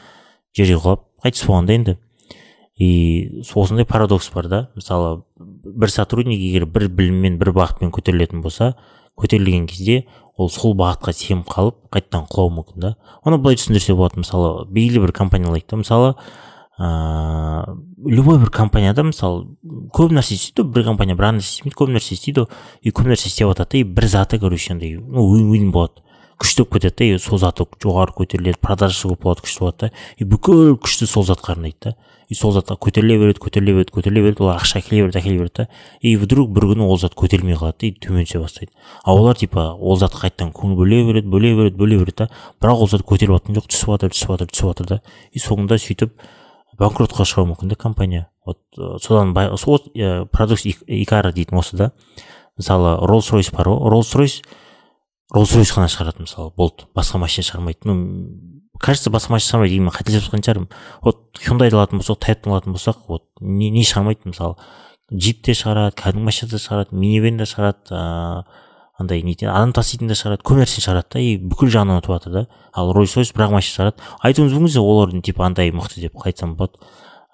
жерге 0.58 0.81
құлап 0.81 1.05
қайтыс 1.26 1.48
болғанда 1.50 1.76
енді. 1.76 1.98
И 2.78 3.42
осындай 3.56 3.86
парадокс 3.88 4.30
бар 4.34 4.48
да. 4.52 4.70
Мысалы 4.76 5.24
бір 5.40 5.90
сотрудник 5.90 6.40
егер 6.40 6.66
бір 6.68 6.90
біліммен 6.92 7.40
бір 7.40 7.54
бағытпен 7.56 7.92
көтерілетін 7.96 8.44
болса 8.44 8.76
көтерілген 9.16 9.66
кезде 9.68 10.04
ол 10.36 10.50
сол 10.52 10.76
бағытқа 10.76 11.14
сеніп 11.16 11.48
қалып 11.48 11.78
қайтадан 11.96 12.28
құлауы 12.28 12.52
мүмкін 12.58 12.84
да. 12.84 12.96
Оны 13.24 13.40
былай 13.40 13.56
түсіндірсе 13.56 13.96
болады. 13.96 14.20
Мысалы 14.20 14.68
белгілі 14.68 15.06
бір 15.08 15.16
компания 15.16 15.48
алайық 15.48 15.70
та 15.72 15.80
мысалы 15.80 16.16
ыыы 16.76 18.12
любой 18.12 18.42
бір 18.44 18.52
компанияда 18.52 19.06
мысалы 19.08 19.56
көп 19.96 20.12
нәрсе 20.12 20.36
істейді. 20.36 20.68
Бір 20.76 20.84
компания 20.92 21.16
бір 21.16 21.32
нәрсе 21.38 21.56
істемейді 21.56 21.80
көп 21.80 21.96
нәрсе 21.96 22.18
істейді. 22.20 22.50
И 22.84 22.92
көп 22.92 23.08
нәрсе 23.08 23.32
істеп 23.32 23.54
жатады 23.54 23.72
да. 23.72 23.78
И 23.80 23.84
бір 23.88 24.10
заты 24.12 24.40
короче 24.40 24.74
андай 24.74 24.98
ну 25.00 25.32
вин 25.32 25.48
вин 25.54 25.72
болады. 25.72 26.04
Күштеп 26.39 26.74
кетеді 26.74 26.95
да 26.98 27.06
и 27.06 27.19
сол 27.19 27.39
заты 27.39 27.65
жоғары 27.84 28.13
көтеріледі 28.17 28.60
продажасы 28.62 29.08
көп 29.12 29.21
болады 29.24 29.45
күшті 29.45 29.60
болады 29.63 29.78
да. 29.88 29.91
И 30.17 30.26
бүкіл 30.26 30.76
күшті 30.78 31.08
сол 31.08 31.26
затқа 31.26 31.56
арнайды 31.56 31.78
да. 31.82 31.95
И 32.30 32.36
сол 32.36 32.52
затқа 32.56 32.78
көтеріле 32.82 33.17
береді 33.21 33.39
көтеріле 33.43 33.74
береді 33.78 33.93
көтеріле 33.95 34.24
береді 34.26 34.43
олар 34.43 34.62
ақша 34.62 34.80
әкеле 34.82 35.06
береді 35.06 35.19
әкеле 35.19 35.38
береді 35.38 35.56
да. 35.58 35.67
И 36.02 36.15
вдруг 36.17 36.50
бір 36.52 36.69
күні 36.71 36.88
ол 36.88 36.98
зат 36.98 37.13
көтерілмей 37.15 37.56
қалады 37.60 37.78
да 37.80 37.88
и 37.88 37.93
төмен 37.93 38.26
түсе 38.26 38.41
бастайды. 38.41 38.71
А 39.04 39.13
олар 39.13 39.38
типа 39.38 39.76
ол 39.78 40.00
затқа 40.02 40.26
қайтадан 40.26 40.52
көңіл 40.56 40.76
бөле 40.80 41.04
береді 41.06 41.30
бөле 41.30 41.54
береді 41.56 41.78
бөле 41.78 42.00
береді 42.02 42.26
да. 42.26 42.30
Бірақ 42.60 42.82
ол 42.82 42.89
зат 42.89 43.06
көтеріліп 43.06 43.38
жатқан 43.38 43.60
жоқ 43.60 43.69
түсіп 43.69 43.93
жатыр 43.93 44.15
түсіп 44.15 44.34
жатыр 44.34 44.50
түсіп 44.50 44.71
жатыр 44.74 44.89
да. 44.89 45.02
И 45.32 45.39
соңында 45.39 45.78
сөйтіп 45.78 46.17
банкротқа 46.80 47.24
ұшырауы 47.24 47.54
мүмкін 47.54 47.69
да 47.69 47.76
компания. 47.76 48.28
Вот 48.45 48.60
содан 49.02 49.36
сол 49.58 49.80
продукс 50.32 50.65
икара 50.65 51.32
дейтін 51.32 51.62
осы 51.62 51.78
да. 51.78 51.91
Мысалы 52.58 52.98
роллс 53.06 53.32
ройс 53.32 53.52
бар 53.52 53.67
ғой 53.69 53.89
роллс 53.91 54.15
ройс 54.15 54.41
роллс 55.34 55.56
ройс 55.56 55.72
қана 55.74 55.90
шығарады 55.92 56.26
мысалы 56.26 56.52
болды 56.58 56.86
басқа 56.96 57.22
машина 57.22 57.48
шығармайды 57.50 57.90
ну 57.90 57.96
кажется 58.80 59.10
басқа 59.10 59.38
машина 59.38 59.66
шығармайды 59.66 59.80
мен 59.82 59.96
қателесіп 59.96 60.28
жатқан 60.28 60.46
шығармын 60.46 60.70
вот 61.06 61.42
хюндайды 61.42 61.80
алатын 61.80 62.02
болсақ 62.02 62.22
тойотаны 62.26 62.54
алатын 62.54 62.76
болсақ 62.76 63.08
вот 63.08 63.26
не, 63.42 63.70
не 63.70 63.84
шығармайды 63.84 64.30
мысалы 64.30 64.56
джип 65.14 65.42
те 65.46 65.58
шығарады 65.58 65.98
кәдімгі 66.02 66.30
машина 66.30 66.52
да 66.52 66.62
шығарады 66.62 67.00
минивэн 67.02 67.42
де 67.42 67.50
шығарады 67.50 67.96
ыыы 67.96 68.64
андай 68.98 69.22
не 69.24 69.36
адам 69.42 69.74
таситын 69.76 70.08
да 70.08 70.16
шығарады 70.16 70.46
көп 70.48 70.62
нәрсені 70.62 70.84
шығарады 70.86 71.10
да 71.16 71.20
и 71.20 71.36
бүкіл 71.38 71.72
жағынан 71.74 72.00
ұтып 72.00 72.14
жатыр 72.16 72.32
да. 72.32 72.44
Ал 72.72 72.94
ройс 72.96 73.16
ройс 73.18 73.34
бір 73.36 73.50
ақ 73.50 73.56
машина 73.58 73.76
шығарады. 73.76 74.06
Айтуыңыз 74.24 74.56
мүмкін 74.56 74.80
олардың 74.80 75.24
типа 75.26 75.46
андай 75.50 75.72
мықты 75.76 76.06
деп 76.06 76.16
айтсам 76.24 76.56
болады. 76.56 76.80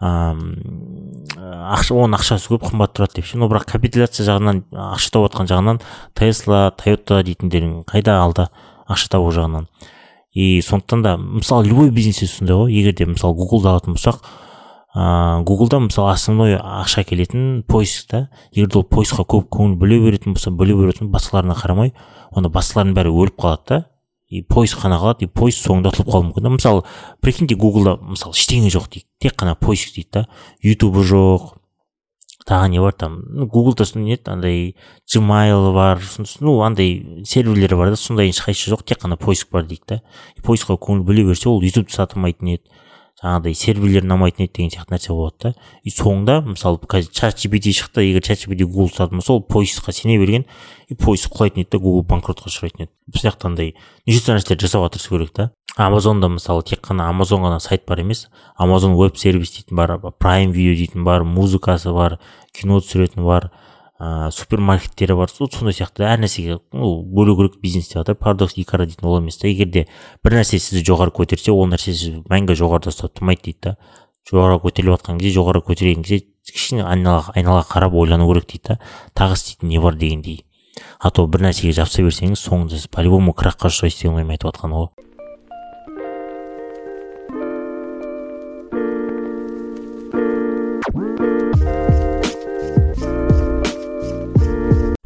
Ақша 0.02 1.94
оның 1.94 2.18
ақшасы 2.18 2.50
көп 2.50 2.64
қымбат 2.72 2.96
тұрады 2.98 3.20
деп 3.20 3.28
ше. 3.30 3.38
Но 3.38 3.48
бірақ 3.52 3.68
капиталяция 3.70 4.26
жағынан 4.26 4.64
ақша 4.74 5.14
тауып 5.14 5.30
жатқан 5.30 5.50
жағынан 5.52 5.82
тесла 6.18 6.72
тойота 6.78 7.22
дейтіндерің 7.28 7.84
қайда 7.90 8.18
алда 8.24 8.50
ақша 8.90 9.12
табу 9.14 9.30
жағынан? 9.36 9.68
И 10.34 10.62
сондықтан 10.62 11.04
да 11.04 11.18
мысалы 11.18 11.68
любой 11.68 11.92
бизнесте 11.92 12.26
сондай 12.26 12.56
ғой. 12.56 12.72
Егер 12.74 12.96
де 12.98 13.06
мысалы 13.06 13.36
гуглды 13.36 13.70
алатын 13.70 13.94
болсақ 13.94 14.24
ыыы 14.96 15.44
гуглда 15.46 15.80
мысалы 15.86 16.12
основной 16.12 16.56
ақша 16.58 17.04
келетін 17.04 17.64
поиск 17.68 18.10
та. 18.10 18.30
Егер 18.52 18.70
де 18.72 18.80
ол 18.80 18.88
поискқа 18.90 19.28
көп 19.28 19.50
көңіл 19.54 19.78
бөле 19.78 20.00
беретін 20.02 20.34
болса 20.34 20.50
бөле 20.50 20.74
беретін 20.76 21.12
басқаларына 21.14 21.56
қарамай 21.62 21.94
онда 22.32 22.50
басқалардың 22.50 22.96
бәрі 22.98 23.12
өліп 23.14 23.38
қалады 23.38 23.64
да. 23.68 23.86
И 24.32 24.42
поиск 24.48 24.80
қана 24.80 24.96
қалады 25.02 25.26
и 25.26 25.28
поиск 25.28 25.66
соңында 25.68 25.92
ұтылып 25.92 26.12
қалуы 26.14 26.30
мүмкін 26.30 26.46
да. 26.46 26.52
Мысалы 26.56 26.84
прикиньте 27.22 27.58
гуглда 27.60 27.98
мысалы 28.00 28.32
ештеңе 28.38 28.72
жоқ 28.72 28.88
дейік 28.94 29.08
тек 29.20 29.36
қана 29.36 29.58
поиск 29.60 29.92
дейді 29.96 30.10
да. 30.16 30.24
Ютубы 30.64 31.04
жоқ 31.04 31.58
тағы 32.48 32.70
не 32.72 32.80
бар 32.80 32.96
там 32.96 33.20
ну 33.28 33.46
гуглда 33.46 33.86
не 34.00 34.18
андай 34.26 34.76
gmail 35.06 35.74
бар 35.76 36.00
ну 36.40 36.62
андай 36.64 37.24
серверлері 37.26 37.76
бар 37.76 37.90
да 37.92 38.00
сондай 38.00 38.32
ешқайсысы 38.32 38.72
жоқ 38.72 38.86
тек 38.88 39.04
қана 39.04 39.20
поиск 39.20 39.52
бар 39.52 39.68
дейді 39.68 39.84
да. 39.88 40.02
Поискқа 40.44 40.80
көңіл 40.80 41.04
бөле 41.04 41.28
берсе 41.28 41.50
ол 41.50 41.62
ютубты 41.62 41.94
сатылмайтын 41.94 42.56
еді. 42.56 42.64
Жаңағыдай 43.22 43.56
серверлер 43.56 44.06
ұнамайтын 44.08 44.48
еді 44.48 44.54
деген 44.58 44.72
сияқты 44.74 44.96
нәрсе 44.96 45.14
болады 45.14 45.38
да. 45.44 45.54
И 45.86 45.94
соңында 45.94 46.40
мысалы 46.48 46.82
қазір 46.90 47.14
чат 47.14 47.38
gpt 47.38 47.74
шықты 47.78 48.06
егер 48.08 48.26
чат 48.26 48.42
gpt 48.42 48.66
гугл 48.66 48.90
сататын 48.90 49.22
болса 49.22 49.34
ол 49.34 49.44
поискқа 49.46 49.94
сене 49.94 50.18
берген 50.18 50.46
и 50.90 50.96
поиск 50.96 51.30
құлайтын 51.38 51.62
еді 51.62 51.78
да 51.78 51.82
гугл 51.84 52.02
банкротқа 52.10 52.50
ұшырайтын 52.50 52.88
еді. 52.88 52.94
Бұл 53.14 53.22
сияқты 53.22 53.50
андай 53.52 53.76
неше 54.10 54.34
нәрселерді 54.34 54.66
жасауға 54.66 54.96
тырысу 54.96 55.14
керек 55.14 55.36
та. 55.38 55.52
Амазонда 55.78 56.28
мысалы 56.28 56.66
тек 56.68 56.82
қана 56.84 57.08
амазон 57.08 57.46
ғана 57.46 57.62
сайт 57.64 57.86
бар 57.88 58.02
емес 58.02 58.26
амазон 58.58 58.98
веб 59.00 59.16
сервис 59.18 59.54
дейтін 59.56 59.78
бар 59.78 59.94
прайм 60.20 60.52
видео 60.52 60.76
дейтін 60.76 61.06
бар 61.06 61.24
музыкасы 61.24 61.94
бар 61.96 62.18
кино 62.52 62.82
түсіретін 62.82 63.24
бар 63.24 63.52
ыыы 64.02 64.32
супермаркеттері 64.34 65.16
бар. 65.20 65.30
Сондай 65.30 65.76
сияқты 65.78 66.06
әр 66.10 66.24
нәрсеге 66.24 66.58
ну 66.74 67.04
бөлу 67.06 67.36
керек 67.38 67.60
бизнес 67.62 67.92
деп 67.92 68.02
жатыр 68.02 68.18
парадокс 68.18 68.58
екі 68.58 68.76
ара 68.78 68.88
дейтін 68.90 69.08
ол 69.08 69.20
емес 69.20 69.38
та. 69.38 69.48
Егер 69.48 69.70
де 69.70 69.86
бір 70.26 70.40
нәрсе 70.40 70.58
сізді 70.58 70.82
жоғары 70.90 71.14
көтерсе 71.14 71.54
ол 71.54 71.70
нәрсе 71.70 71.94
сізді 71.94 72.24
мәңгі 72.32 72.58
жоғарыда 72.58 72.90
ұстап 72.90 73.14
тұрмайды 73.20 73.52
дейді 73.52 73.60
да. 73.68 73.76
Жоғары 74.32 74.58
көтеріліп 74.64 74.98
жатқан 74.98 75.22
кезде 75.22 75.36
жоғары 75.38 75.62
көтерген 75.66 76.02
кезде 76.02 76.26
кішкене 76.50 76.88
айналаға 76.88 77.36
айналаға 77.38 77.68
қарап 77.76 77.94
ойлану 78.02 78.32
керек 78.32 78.50
дейді 78.50 78.74
да. 78.74 78.80
Тағы 79.14 79.38
істейтін 79.38 79.70
не 79.70 79.80
бар 79.80 79.96
дегендей. 79.96 80.46
А 81.00 81.12
то 81.12 81.28
бір 81.28 81.46
нәрсеге 81.46 81.76
жабыса 81.78 82.02
берсеңіз 82.02 82.42
соңында 82.42 82.78
сіз 82.80 82.90
по 82.90 83.06
любому 83.06 83.36
крахқа 83.38 83.70
ұшырайсыз 83.70 84.02
деген 84.02 84.18
оймен 84.18 84.38
айтып 84.38 84.50
жатқаны 84.50 84.82
ғой 84.82 85.11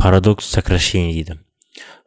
Парадокс 0.04 0.46
сокращений 0.46 1.12
дейді 1.12 1.38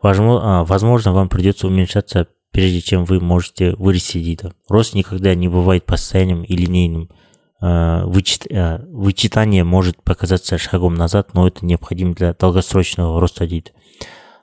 возможно 0.01 1.13
вам 1.13 1.29
придется 1.29 1.67
уменьшаться 1.67 2.27
прежде 2.51 2.81
чем 2.81 3.05
вы 3.05 3.19
можете 3.19 3.71
вырасти 3.71 4.17
дейді 4.17 4.51
рост 4.69 4.95
никогда 4.95 5.35
не 5.35 5.47
бывает 5.47 5.85
постоянным 5.85 6.43
и 6.43 6.55
линейным 6.55 7.09
вычит, 7.61 8.47
вычитание 8.89 9.63
может 9.63 10.03
показаться 10.03 10.57
шагом 10.57 10.95
назад, 10.95 11.33
но 11.33 11.47
это 11.47 11.65
необходимо 11.65 12.13
для 12.13 12.33
долгосрочного 12.33 13.19
роста 13.19 13.47
дейді 13.47 13.71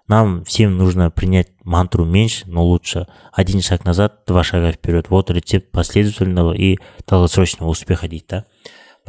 нам 0.08 0.44
всем 0.44 0.76
нужно 0.76 1.10
принять 1.10 1.52
мантру 1.62 2.04
меньше, 2.04 2.42
но 2.46 2.64
лучше. 2.64 3.06
Один 3.32 3.62
шаг 3.62 3.84
назад, 3.84 4.24
два 4.26 4.42
шага 4.42 4.72
вперед. 4.72 5.08
Вот 5.08 5.30
рецепт 5.30 5.70
последовательного 5.70 6.52
и 6.52 6.78
долгосрочного 7.06 7.70
успеха 7.70 8.08
дейді 8.08 8.24
да 8.28 8.44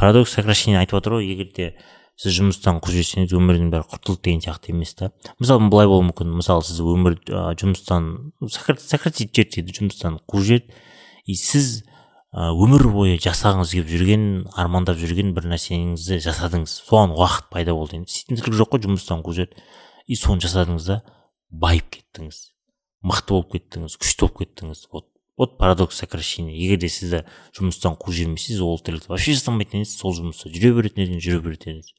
парадокс 0.01 0.31
сокращение 0.33 0.79
айтып 0.81 0.97
отыр 0.97 1.19
ғой 1.19 1.27
егер 1.29 1.49
де 1.55 1.65
сіз 2.16 2.36
жұмыстан 2.38 2.80
қуып 2.80 2.96
жіберсеңіз 2.96 3.34
өмірдің 3.36 3.68
бәрі 3.72 3.86
құртылды 3.90 4.22
деген 4.24 4.40
сияқты 4.44 4.72
емес 4.72 4.94
та. 4.96 5.10
Мысалы 5.38 5.68
былай 5.68 5.88
болуы 5.90 6.06
мүмкін. 6.08 6.32
Мысалы 6.38 6.64
сіз 6.64 6.80
өмір 6.80 7.18
ә, 7.28 7.52
жұмыстан 7.60 8.32
сократить 8.48 9.34
жіберді 9.36 9.60
дейді 9.60 9.76
жұмыстан 9.80 10.16
қуып 10.24 10.46
жіберді 10.48 10.72
и 11.26 11.36
сіз 11.36 11.82
өмір 12.32 12.88
бойы 12.92 13.18
жасағыңыз 13.20 13.74
келіп 13.76 13.92
жүрген 13.92 14.24
армандап 14.56 14.96
жүрген 15.00 15.34
бір 15.36 15.50
нәрсеңізді 15.52 16.18
жасадыңыз. 16.24 16.78
Соған 16.88 17.12
уақыт 17.16 17.50
пайда 17.52 17.76
болды 17.76 18.00
енді. 18.00 18.08
Істейтін 18.08 18.40
тірлік 18.40 18.58
жоқ 18.60 18.72
қой 18.74 18.84
жұмыстан 18.88 19.24
қуып 19.24 19.36
жіберді 19.36 19.66
и 20.06 20.16
соны 20.16 20.44
жасадыңыз 20.44 20.88
да 20.88 21.02
байып 21.50 21.88
кеттіңіз. 21.96 22.40
Мықты 23.06 23.36
болып 23.36 23.52
кеттіңіз 23.56 23.96
күшті 24.00 24.26
болып 24.26 24.40
кеттіңіз. 24.42 24.86
Вот 24.92 25.08
вот 25.36 25.58
парадокс 25.58 25.96
сокращения 25.96 26.56
егер 26.56 26.80
де 26.80 26.88
сізді 26.88 27.22
жұмыстан 27.56 27.96
қуып 28.00 28.16
жібермесеңіз 28.16 28.62
ол 28.64 28.78
тірлікті 28.80 29.10
вообще 29.12 29.34
жасамайтын 29.36 29.82
едіңіз 29.82 29.92
сол 29.92 30.14
жұмыста 30.16 30.48
жүре 30.48 30.72
беретін 30.78 31.04
едіңіз 31.04 31.26
жүре 31.26 31.42
беретін 31.44 31.74
едіңіз. 31.74 31.92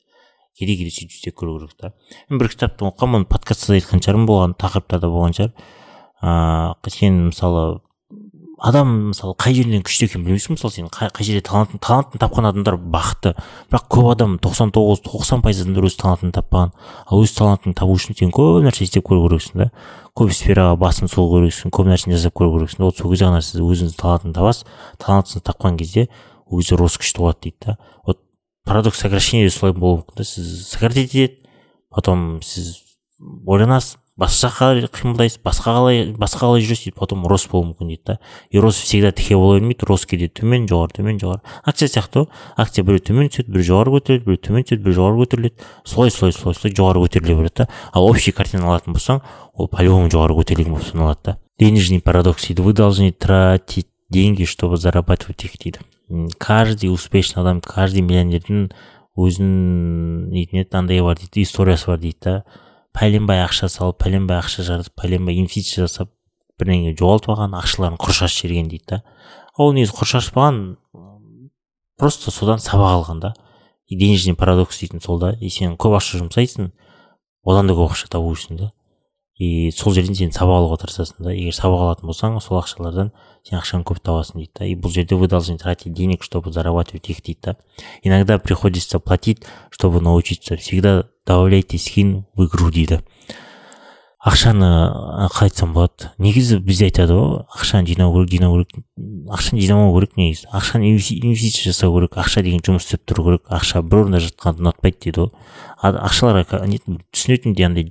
Кейде 0.58 0.78
кейде 0.78 0.94
сөйтіп 0.94 1.16
істеп 1.16 1.38
көру 1.40 1.60
керек 1.60 1.78
та 1.78 1.94
бір 2.30 2.52
кітапты 2.54 2.88
оқығанмын 2.90 3.24
оны 3.24 3.30
подкастта 3.32 3.74
да 3.74 3.80
айтқан 3.80 4.04
шығармын 4.04 4.30
болған 4.30 4.56
тақырыптарда 4.62 5.12
болған 5.14 5.38
шығар 5.38 5.54
ыыы 6.22 6.96
сен 6.98 7.28
мысалы 7.30 7.68
адам 8.58 8.94
мысалы 9.12 9.36
қай 9.38 9.54
жерден 9.54 9.84
күшті 9.86 10.08
екенін 10.08 10.26
білмейсің 10.26 10.56
мысалы 10.56 10.74
сен 10.74 10.88
қай, 10.90 11.12
қай 11.14 11.26
жерде 11.28 11.44
талантын 11.46 11.82
талантын 11.84 12.22
тапқан 12.22 12.48
адамдар 12.50 12.78
бақытты. 12.82 13.36
Бірақ 13.70 13.86
көп 13.94 14.08
адам 14.16 14.38
тоқсан 14.42 14.72
тоғыз 14.74 15.04
тоқсан 15.06 15.44
пайыз 15.46 15.62
адамдар 15.62 15.86
өз 15.86 15.98
талантын 16.02 16.34
таппаған 16.34 16.74
ал 17.06 17.22
өз 17.22 17.36
талантыңды 17.38 17.78
табу 17.78 17.94
үшін 17.94 18.18
сен 18.18 18.34
көп 18.34 18.64
нәрсе 18.66 18.88
істеп 18.88 19.06
көру 19.06 19.28
керексің 19.28 19.62
да. 19.62 19.70
Көп 20.18 20.34
сфераға 20.34 20.74
басын 20.82 21.12
сұғу 21.12 21.38
керексің 21.38 21.74
көп 21.78 21.92
нәрсені 21.92 22.18
жасап 22.18 22.34
көру 22.42 22.56
керексің 22.58 22.88
вот 22.88 22.98
сол 22.98 23.14
кезде 23.14 23.30
ғана 23.30 23.44
сіз 23.46 23.62
өзіңіздің 23.62 24.02
талантыңды 24.02 24.40
табасыз. 24.40 24.66
Талантыңызды 25.06 25.46
тапқан 25.52 25.78
кезде 25.78 26.08
ол 26.50 26.58
кезде 26.58 26.82
рост 26.82 26.98
күшті 26.98 27.22
болады 27.22 27.46
дейді 27.46 27.58
да. 27.68 27.78
Вот 28.08 28.24
парадокс 28.68 29.00
сокращения 29.00 29.50
солай 29.50 29.74
болуы 29.74 30.04
мүмкін 30.04 30.20
да 30.20 30.28
сіз 30.28 30.68
сократить 30.68 31.16
етеді 31.16 31.48
потом 31.90 32.42
сіз 32.44 32.84
ойланасыз 33.48 33.98
басқа 34.18 34.50
жаққа 34.82 34.90
қимылдайсыз 34.98 35.42
басқа 35.46 35.74
қалай 35.78 36.00
басқа 36.18 36.42
қалай 36.42 36.64
жүресіз 36.66 36.96
потом 36.98 37.28
рост 37.30 37.50
болуы 37.52 37.70
мүмкін 37.70 37.92
дейді 37.92 38.04
да. 38.06 38.20
И 38.50 38.60
рост 38.60 38.82
всегда 38.82 39.12
тіке 39.12 39.36
бола 39.38 39.60
бермейді 39.60 39.86
рост 39.86 40.08
кейде 40.10 40.28
төмен 40.28 40.66
жоғары 40.68 40.98
төмен 40.98 41.20
жоғары. 41.22 41.42
Акция 41.64 41.88
сияқты 41.88 42.24
ғой. 42.24 42.28
Акция 42.58 42.84
біреу 42.84 43.04
төмен 43.06 43.30
түседі 43.30 43.54
біреу 43.54 43.68
жоғары 43.70 43.94
көтеріледі 43.94 44.26
біреу 44.26 44.42
төмен 44.42 44.66
түседі 44.66 44.84
біреу 44.84 44.98
жоғары 44.98 45.22
көтеріледі. 45.22 45.68
Солай 45.86 46.12
солай 46.12 46.34
солай 46.34 46.58
солай 46.58 46.74
жоғары 46.74 47.04
көтеріле 47.06 47.38
береді 47.38 47.54
да. 47.62 47.68
Ал 47.94 48.10
общий 48.10 48.34
картина 48.34 48.72
алатын 48.72 48.98
болсаң 48.98 49.22
ол 49.54 49.70
по 49.70 49.86
любому 49.86 50.10
жоғары 50.10 50.40
көтерілген 50.42 50.74
болып 50.74 50.90
саналады 50.90 51.20
да. 51.24 51.38
Денежный 51.60 52.02
парадокс 52.02 52.48
дейді. 52.48 52.66
Вы 52.66 52.74
должны 52.74 53.12
тратить 53.12 53.88
деньги 54.10 54.46
чтобы 54.46 54.78
зарабатывать 54.78 55.46
их 55.46 55.60
дейді. 55.60 55.80
Каждый 56.38 56.92
успешный 56.94 57.42
адам 57.42 57.60
каждый 57.62 58.02
миллионердің 58.02 58.70
өзінің 59.18 60.30
нетін 60.32 60.62
еді 60.62 60.78
андай 60.78 61.02
бар 61.04 61.18
дейді 61.20 61.44
историясы 61.44 61.90
бар 61.92 62.00
дейді 62.00 62.20
да. 62.24 62.36
Пәленбай 62.98 63.44
ақша 63.44 63.68
салып 63.70 64.00
пәленбай 64.02 64.40
ақша 64.40 64.64
жаратып 64.66 64.96
пәленбай 64.98 65.38
инвестиция 65.42 65.86
жасап 65.86 66.14
бірдеңе 66.58 66.96
жоғалтып 66.98 67.34
алған 67.36 67.58
ақшаларын 67.60 68.00
құр 68.02 68.16
шашып 68.22 68.48
жіберген 68.48 68.72
дейді 68.72 68.86
да. 68.94 69.02
Ол 69.58 69.74
негізі 69.76 69.98
құр 69.98 70.12
шашпаған 70.14 70.62
просто 72.00 72.32
содан 72.32 72.64
сабақ 72.64 73.02
алған 73.02 73.22
да. 73.22 73.34
Денежный 73.90 74.36
парадокс 74.36 74.80
дейтін 74.80 75.02
сол 75.02 75.20
да. 75.20 75.36
И 75.42 75.50
сен 75.50 75.76
көп 75.76 75.98
ақша 76.00 76.22
жұмсайсың 76.24 76.72
одан 77.46 77.68
да 77.68 77.78
көп 77.78 77.92
ақша 77.92 78.10
табу 78.14 78.32
үшін 78.32 78.62
да. 78.62 78.72
И 79.38 79.72
сол 79.72 79.94
жерден 79.94 80.16
сен 80.18 80.32
сабақ 80.34 80.64
алуға 80.64 80.80
тырысасың 80.82 81.22
да. 81.28 81.34
Егер 81.34 81.54
сабақ 81.54 81.84
алатын 81.86 82.10
болсаң 82.10 82.40
сол 82.42 82.58
ақшалардан 82.58 83.12
сен 83.46 83.60
ақшаны 83.60 83.86
көп 83.86 84.02
табасың 84.02 84.42
дейді 84.42 84.52
да. 84.58 84.66
И 84.66 84.76
бұл 84.76 84.94
жерде 84.94 85.16
вы 85.16 85.28
должны 85.28 85.58
тратить 85.58 85.94
денег 85.94 86.24
чтобы 86.24 86.52
зарабатывать 86.52 87.10
их 87.10 87.22
дейді 87.22 87.40
да. 87.44 87.56
Иногда 88.02 88.40
приходится 88.40 89.00
платить 89.00 89.44
чтобы 89.70 90.02
научиться. 90.02 90.58
Всегда 90.58 91.06
добавляйте 91.26 91.78
скин 91.78 92.26
в 92.34 92.46
игру 92.46 92.72
дейді. 92.72 93.02
Ақшаны 94.18 94.68
қалай 95.30 95.52
айтсам 95.52 95.74
болады. 95.76 96.10
Негізі 96.18 96.58
бізде 96.66 96.88
айтады 96.90 97.14
ғой 97.14 97.44
ақшаны 97.54 97.86
жинау 97.86 98.16
керек 98.16 98.32
жинау 98.34 98.64
керек. 98.64 98.86
Ақшаны 99.30 99.62
жинамау 99.62 99.94
керек 100.00 100.18
негізі. 100.18 100.48
Ақшаны 100.52 100.90
инвестиция 100.90 101.72
жасау 101.72 101.94
керек 101.94 102.18
ақша 102.18 102.42
деген 102.42 102.64
жұмыс 102.66 102.88
істеп 102.88 103.06
тұру 103.06 103.28
керек. 103.28 103.46
Ақша 103.54 103.84
бір 103.86 104.02
орында 104.02 104.22
жатқанды 104.26 104.66
ұнатпайды 104.66 104.98
дейді 105.06 105.22
ғой. 105.22 105.32
Ақшаларға 105.84 106.64
түсінетіндей 107.14 107.68
андай 107.70 107.86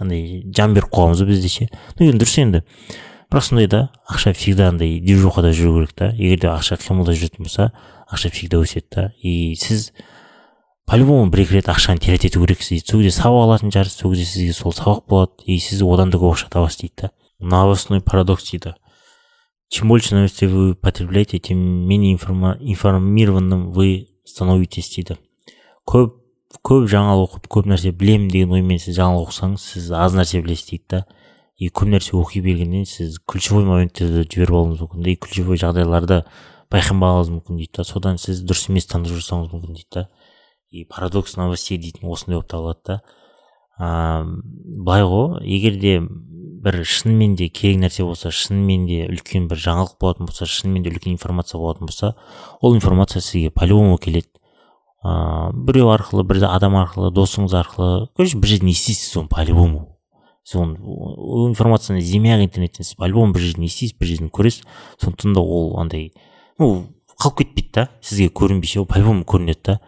андай 0.00 0.44
жан 0.52 0.76
беріп 0.76 0.92
қойғанбыз 0.92 1.24
ғой 1.24 1.32
бізде 1.32 1.48
ше 1.48 1.70
ну 1.96 2.10
енді 2.10 2.20
дұрыс 2.20 2.36
енді. 2.44 2.62
Бірақ 3.30 3.46
сондай 3.46 3.70
да 3.70 3.88
ақша 4.10 4.34
всегда 4.36 4.68
андай 4.68 4.98
движухада 5.00 5.54
жүру 5.56 5.80
керек 5.80 5.96
та. 5.96 6.12
Егер 6.12 6.44
де 6.44 6.52
ақша 6.52 6.76
қимылда 6.82 7.16
жүретін 7.16 7.46
болса 7.46 7.70
ақша 8.10 8.30
всегда 8.34 8.60
өседі 8.60 8.86
да 8.90 9.12
и 9.22 9.54
сіз 9.56 9.92
по 10.90 10.96
любому 10.98 11.30
бір 11.30 11.44
екі 11.44 11.54
рет 11.54 11.68
ақшаны 11.70 12.02
теретету 12.02 12.40
керексіз 12.42 12.82
дейді. 12.82 12.90
Сол 12.90 13.02
кезде 13.04 13.22
сабақ 13.22 13.44
алатын 13.44 13.70
шығарсыз 13.70 14.00
сол 14.00 14.10
кезде 14.10 14.24
сізге 14.26 14.54
сол 14.58 14.72
сабақ 14.74 15.04
болады. 15.06 15.44
И 15.46 15.60
сіз 15.62 15.84
одан 15.86 16.10
да 16.10 16.18
көп 16.18 16.34
ақша 16.34 16.48
табасыз 16.50 16.80
дейді 16.80 16.94
да. 16.98 17.10
Новостной 17.38 18.00
парадокс 18.00 18.50
дейді. 18.50 18.74
Чем 19.70 19.86
больше 19.86 20.16
новостей 20.16 20.48
вы 20.48 20.74
потребляете 20.74 21.38
тем 21.38 21.58
менее 21.58 22.14
информированным 22.14 23.70
вы 23.70 24.08
становитесь 24.24 24.90
дейді. 24.90 25.14
Көп 25.86 26.18
көп 26.58 26.90
жаңалық 26.90 27.38
оқып 27.38 27.46
көп 27.46 27.70
нәрсе 27.70 27.92
білемін 27.94 28.26
деген 28.26 28.50
оймен 28.58 28.82
сіз 28.82 28.98
жаңалық 28.98 29.30
оқысаңыз 29.30 29.62
сіз 29.62 29.92
аз 29.94 30.18
нәрсе 30.18 30.42
білесіз 30.42 30.72
дейді 30.72 30.84
да. 30.90 31.04
И 31.56 31.70
көп 31.70 31.86
нәрсе 31.86 32.18
оқи 32.18 32.42
бергеннен 32.42 32.82
сіз 32.82 33.20
ключевой 33.30 33.62
моменттерді 33.62 34.26
жіберіп 34.26 34.58
алуыңыз 34.58 34.82
мүмкін 34.82 35.06
да 35.06 35.14
и 35.14 35.14
ключевой 35.14 35.60
жағдайларды 35.62 36.24
байқанбауыңыз 36.74 37.30
мүмкін 37.36 37.62
дейді 37.62 37.78
да. 37.78 37.86
Содан 37.86 38.18
сіз 38.18 38.42
дұрыс 38.42 38.66
емес 38.72 38.90
таңдау 38.90 39.14
жасауыңыз 39.20 39.54
мүмкін 39.54 39.78
дейді 39.78 39.94
да. 39.94 40.08
И 40.70 40.84
парадокс 40.84 41.36
новостей 41.36 41.78
дейтін 41.78 42.08
осындай 42.08 42.38
болып 42.38 42.50
табылады 42.50 42.80
да. 42.86 43.00
Ыыы 43.80 44.42
былай 44.84 45.02
ғой 45.02 45.40
егер 45.42 45.78
де 45.80 45.94
бір 46.00 46.82
шынымен 46.84 47.34
де 47.34 47.48
керек 47.48 47.80
нәрсе 47.80 48.04
болса 48.04 48.30
шынымен 48.30 48.86
де 48.86 49.06
үлкен 49.08 49.48
бір 49.50 49.58
жаңалық 49.58 49.96
болатын 50.00 50.28
болса 50.28 50.46
шынымен 50.46 50.84
де 50.84 50.92
үлкен 50.92 51.16
информация 51.16 51.58
болатын 51.58 51.88
болса 51.88 52.14
ол 52.60 52.76
информация 52.76 53.22
сізге 53.22 53.50
по 53.50 53.64
любому 53.64 53.98
келеді. 53.98 54.28
Ыыы 55.02 55.54
біреу 55.66 55.90
арқылы 55.94 56.22
бір 56.28 56.44
адам 56.50 56.76
арқылы 56.76 57.10
досыңыз 57.16 57.56
арқылы 57.56 58.08
короче 58.14 58.38
бір 58.38 58.52
жерден 58.52 58.70
естисіз 58.70 59.16
оны 59.16 59.32
по 59.32 59.42
любому 59.42 59.96
сіз 60.44 60.60
оны 60.60 60.76
ол 60.84 61.48
информацияны 61.48 62.04
іздемей 62.04 62.36
ақ 62.36 62.44
интернеттен 62.44 62.84
сіз 62.84 62.94
по 62.94 63.08
любому 63.08 63.32
бір 63.32 63.48
жерден 63.48 63.64
естисіз 63.64 63.96
бір 63.98 64.12
жерден 64.12 64.30
көресіз. 64.30 64.68
Сондықтан 65.00 65.34
да 65.34 65.40
ол 65.40 65.80
андай 65.80 66.12
ну 66.58 66.86
қалып 67.16 67.40
кетпейді 67.42 67.72
да 67.74 67.88
сізге 68.02 68.28
көрінбесе 68.28 68.84
ол 68.84 68.86
по 68.86 69.00
любому 69.00 69.24
көрінеді 69.24 69.64
да. 69.64 69.80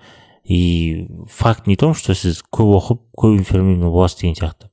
И 0.45 1.09
факт 1.29 1.67
не 1.67 1.77
том 1.77 1.95
что 1.95 2.15
сіз 2.15 2.43
көп 2.51 2.77
оқып 2.79 3.01
көп 3.17 3.39
информированный 3.39 3.91
боласыз 3.91 4.21
деген 4.21 4.35
сияқты. 4.35 4.69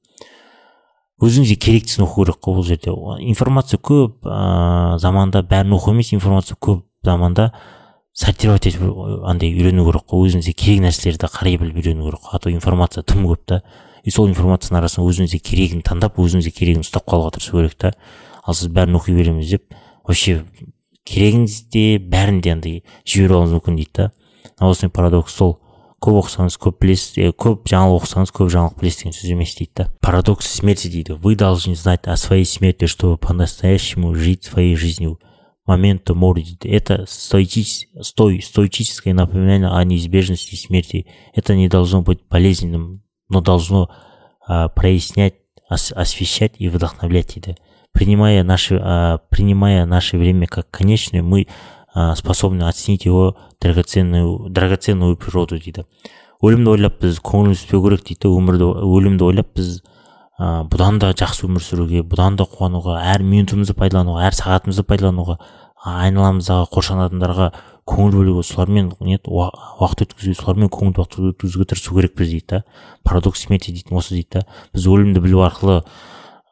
Өзіңізге 1.20 1.56
керектісін 1.60 2.06
оқу 2.06 2.24
керек 2.24 2.40
қой 2.40 2.56
бұл 2.56 2.66
жерде. 2.66 2.94
Информация 3.28 3.78
көп 3.78 4.24
ыыы 4.24 5.00
заманда 5.00 5.44
бәрін 5.44 5.76
оқу 5.76 5.92
емес 5.92 6.14
информация 6.14 6.56
көп 6.56 6.86
заманда 7.04 7.52
сортировать 8.14 8.66
етіп 8.68 8.82
андай 9.28 9.52
үйрену 9.52 9.86
керек 9.86 10.08
қой. 10.08 10.30
Өзіңізге 10.30 10.54
керек 10.56 10.86
нәрселерді 10.88 11.28
қарай 11.28 11.60
біліп 11.60 11.76
үйрену 11.84 12.08
керек 12.08 12.24
қой. 12.24 12.34
А 12.34 12.40
то 12.40 12.50
информация 12.50 13.04
тым 13.04 13.28
көп 13.28 13.46
та. 13.46 13.62
И 14.04 14.12
сол 14.12 14.30
информацияның 14.32 14.80
арасынан 14.80 15.10
өзіңізге 15.12 15.40
керегін 15.44 15.84
таңдап 15.84 16.16
өзіңізге 16.18 16.56
керегін 16.56 16.88
ұстап 16.88 17.04
қалуға 17.04 17.36
тырысу 17.36 17.60
керек 17.60 17.76
та. 17.76 17.92
Ал 18.48 18.56
сіз 18.56 18.72
бәрін 18.72 18.96
оқи 18.96 19.12
береміз 19.14 19.52
деп 19.52 19.76
вообще 20.08 20.46
керегіңіз 21.04 21.60
де 21.74 22.00
бәрін 22.00 22.40
де 22.42 22.54
андай 22.56 22.84
жіберіп 23.04 23.36
алуыңыз 23.36 23.58
мүмкін 23.60 23.76
дейді 23.76 23.92
да. 23.98 24.12
новостной 24.61 24.91
парадокс 24.91 25.35
сол 25.35 25.61
көп 26.05 26.19
оқысаңыз 26.21 26.57
көп 26.61 26.81
білесіз 26.83 27.33
көп 27.41 27.65
жаңалық 27.71 28.03
оқысаңыз 28.03 28.33
көп 28.37 28.51
жаңалық 28.53 28.81
білесіз 28.81 29.03
деген 29.03 29.17
сөз 29.17 29.31
емес 29.33 29.55
дейді 29.57 29.73
да 29.75 29.87
парадокс 30.01 30.47
смерти 30.47 30.89
дейді 30.89 31.15
вы 31.15 31.35
должны 31.35 31.75
знать 31.75 32.07
о 32.07 32.17
своей 32.17 32.45
смерти 32.45 32.87
чтобы 32.87 33.17
по 33.17 33.33
настоящему 33.33 34.15
жить 34.15 34.45
своей 34.45 34.77
жизнью 34.77 35.19
момента 35.67 36.15
мори 36.15 36.43
дейді 36.43 36.69
это 36.69 37.05
стоичес, 37.09 37.87
стой, 38.03 38.43
стоическое 38.43 39.15
напоминание 39.15 39.71
о 39.71 39.83
неизбежности 39.85 40.57
смерти 40.57 41.07
это 41.35 41.55
не 41.55 41.69
должно 41.69 42.03
быть 42.03 42.21
болезненным 42.29 43.03
но 43.29 43.41
должно 43.41 43.89
а, 44.47 44.69
прояснять 44.69 45.35
ос, 45.71 45.93
освещать 45.93 46.53
и 46.59 46.69
вдохновлять 46.69 47.35
дейді 47.35 47.57
принимая 47.93 48.45
наше 48.45 48.79
а, 48.83 49.19
принимая 49.31 49.87
наше 49.87 50.19
время 50.19 50.47
как 50.49 50.71
конечное 50.71 51.23
мы 51.23 51.43
ә, 51.43 51.47
способны 52.16 52.68
оценить 52.68 53.06
его 53.06 53.36
драгоценную 53.62 54.50
драгоценную 54.50 55.18
природу 55.18 55.60
дейді. 55.60 55.86
Өлімді 56.42 56.76
ойлап 56.76 57.00
біз 57.02 57.20
көңіліміз 57.20 57.64
түспеу 57.64 57.82
керек 57.84 58.06
дейді 58.08 58.30
өмірді 58.32 58.68
өлімді 58.86 59.26
ойлап 59.28 59.50
біз 59.58 59.82
ә, 60.40 60.64
бұдан 60.72 61.00
да 61.02 61.12
жақсы 61.12 61.50
өмір 61.50 61.64
сүруге 61.66 62.04
бұдан 62.08 62.38
да 62.40 62.46
қуануға 62.48 63.02
әр 63.12 63.26
минутымызды 63.28 63.76
пайдалануға 63.76 64.30
әр 64.30 64.38
сағатымызды 64.38 64.86
пайдалануға 64.88 65.36
айналамыздағы 65.84 66.70
қоршаған 66.72 67.10
адамдарға 67.10 67.50
көңіл 67.90 68.16
бөлуге 68.20 68.44
солармен 68.48 68.92
не 69.04 69.18
уақыт 69.20 70.06
өткізуге 70.06 70.38
солармен 70.40 70.72
көңіл 70.72 70.96
уақыт 71.00 71.20
өткізуге 71.34 71.68
тырысу 71.72 71.96
керекпіз 71.96 72.32
дейді 72.32 72.46
да. 72.52 72.64
Парадокс 73.04 73.46
смерти 73.48 73.74
дейтін 73.74 73.98
осы 73.98 74.16
дейді 74.16 74.40
да. 74.40 74.46
Біз 74.74 74.88
өлімді 74.88 75.24
білу 75.24 75.44
арқылы 75.48 75.82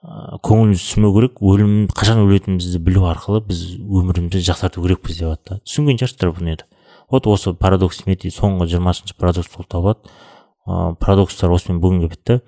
ыыы 0.07 0.39
көңіліміз 0.47 0.83
түсірмеу 0.83 1.13
керек 1.17 1.41
өлім 1.43 1.71
қашан 1.91 2.21
өлетінімізді 2.23 2.79
білу 2.79 3.03
арқылы 3.09 3.41
біз 3.43 3.63
өмірімізді 3.83 4.39
жақсарту 4.47 4.83
керекпіз 4.85 5.19
деп 5.19 5.41
да. 5.49 5.59
Түсінген 5.67 5.99
шығарсыздар 5.99 6.31
бұны 6.31 6.53
енді. 6.55 6.67
Вот 7.11 7.27
осы 7.27 7.51
парадокс 7.53 7.99
смерти 8.03 8.31
соңғы 8.31 8.69
жиырмасыншы 8.71 9.17
парадокс 9.19 9.51
болып 9.51 9.69
табылады. 9.73 10.15
Ыыы 10.65 10.95
парадокстар 11.01 11.51
осымен 11.51 11.81
бүгінге 11.83 12.11
бітті. 12.13 12.39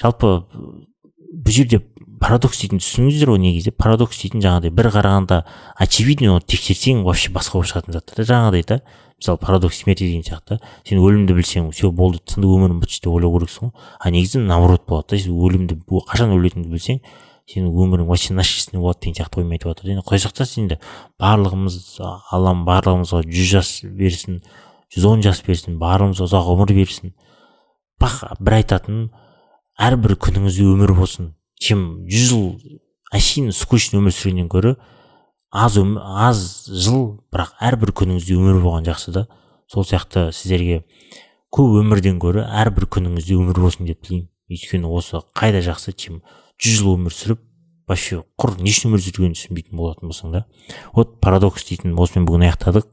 Жалпы 0.00 0.32
бұл 0.48 1.52
жерде 1.52 1.82
парадокс 2.20 2.62
дейтін 2.62 2.80
түсініңіздер 2.80 3.34
ғой 3.34 3.42
негізі. 3.44 3.76
Парадокс 3.76 4.22
дейтін 4.22 4.44
жаңағыдай 4.44 4.72
бір 4.72 4.88
қарағанда 4.96 5.42
очевидно 5.76 6.38
оны 6.38 6.48
тексерсең 6.48 7.04
вообще 7.04 7.32
басқа 7.34 7.60
болып 7.60 7.72
шығатын 7.74 7.96
заттар 7.98 8.22
да 8.22 8.28
жаңағыдай 8.32 8.66
да. 8.72 8.80
Мысалы 9.20 9.38
парадокс 9.38 9.78
смерти 9.78 10.04
деген 10.04 10.24
сияқты. 10.26 10.58
Сен 10.84 11.00
өлімді 11.00 11.36
білсең 11.36 11.70
все 11.72 11.90
болды 11.90 12.20
тынды 12.24 12.48
өмірім 12.48 12.80
бітті 12.82 13.00
деп 13.04 13.14
ойлау 13.14 13.38
керексің 13.38 13.70
ғой. 13.70 13.86
А 14.00 14.10
негізі 14.10 14.42
наоборот 14.44 14.84
болады 14.86 15.16
да 15.16 15.22
сен 15.22 15.38
өлімді 15.38 15.78
қашан 15.88 16.34
өлетініңді 16.36 16.72
білсең 16.74 17.00
сенің 17.46 17.70
өмірің 17.70 18.08
вообще 18.10 18.34
насыщенный 18.34 18.82
болады 18.82 19.04
деген 19.04 19.20
сияқты 19.20 19.40
оймен 19.40 19.54
айтып 19.54 19.70
жатыр. 19.70 19.90
Енді 19.92 20.02
құдай 20.02 20.22
сақтасын 20.24 20.64
енді 20.64 20.78
барлығымыз 21.22 21.76
аллам 22.34 22.64
барлығымызға 22.66 23.22
жүз 23.22 23.50
жас 23.52 23.70
берсін 23.86 24.40
жүз 24.90 25.06
он 25.06 25.22
жас 25.22 25.42
берсін 25.46 25.78
барлығымызға 25.78 26.26
ұзақ 26.26 26.48
ғұмыр 26.50 26.74
берсін. 26.74 27.14
Бірақ 28.02 28.42
бір 28.42 28.58
айтатыным 28.58 29.06
әрбір 29.78 30.16
күніңізде 30.26 30.66
өмір 30.72 30.96
болсын. 30.98 31.36
Чем 31.62 32.02
жүз 32.10 32.26
жыл 32.32 32.44
әшейін 33.14 33.54
скучный 33.54 34.02
өмір 34.02 34.16
сүргеннен 34.16 34.50
гөрі 34.50 34.74
аз 35.56 35.78
аз 35.80 36.40
жыл 36.68 37.18
бірақ 37.32 37.54
әрбір 37.64 37.92
күніңізде 37.96 38.36
өмір 38.36 38.60
болған 38.60 38.86
жақсы 38.88 39.14
да. 39.14 39.26
Сол 39.72 39.86
сияқты 39.88 40.28
сіздерге 40.36 40.82
көп 41.54 41.78
өмірден 41.80 42.20
гөрі 42.22 42.44
әрбір 42.44 42.88
күніңізде 42.92 43.38
өмір 43.38 43.60
болсын 43.64 43.88
деп 43.88 44.02
тілеймін. 44.04 44.28
Өйткені 44.52 44.90
осы 44.92 45.22
қайда 45.34 45.64
жақсы 45.64 45.96
чем 45.96 46.20
жүз 46.62 46.80
жыл 46.80 46.92
өмір 46.94 47.16
сүріп 47.16 47.40
вообще 47.88 48.20
құр 48.38 48.58
не 48.60 48.70
үшін 48.70 48.92
өмір 48.92 49.02
сүргенін 49.02 49.34
түсінбейтін 49.38 49.80
болатын 49.80 50.12
болсаң 50.12 50.36
да. 50.36 50.44
Вот 50.94 51.18
парадокс 51.24 51.66
дейтін 51.66 51.96
осымен 51.98 52.28
бүгін 52.28 52.46
аяқтадық. 52.50 52.86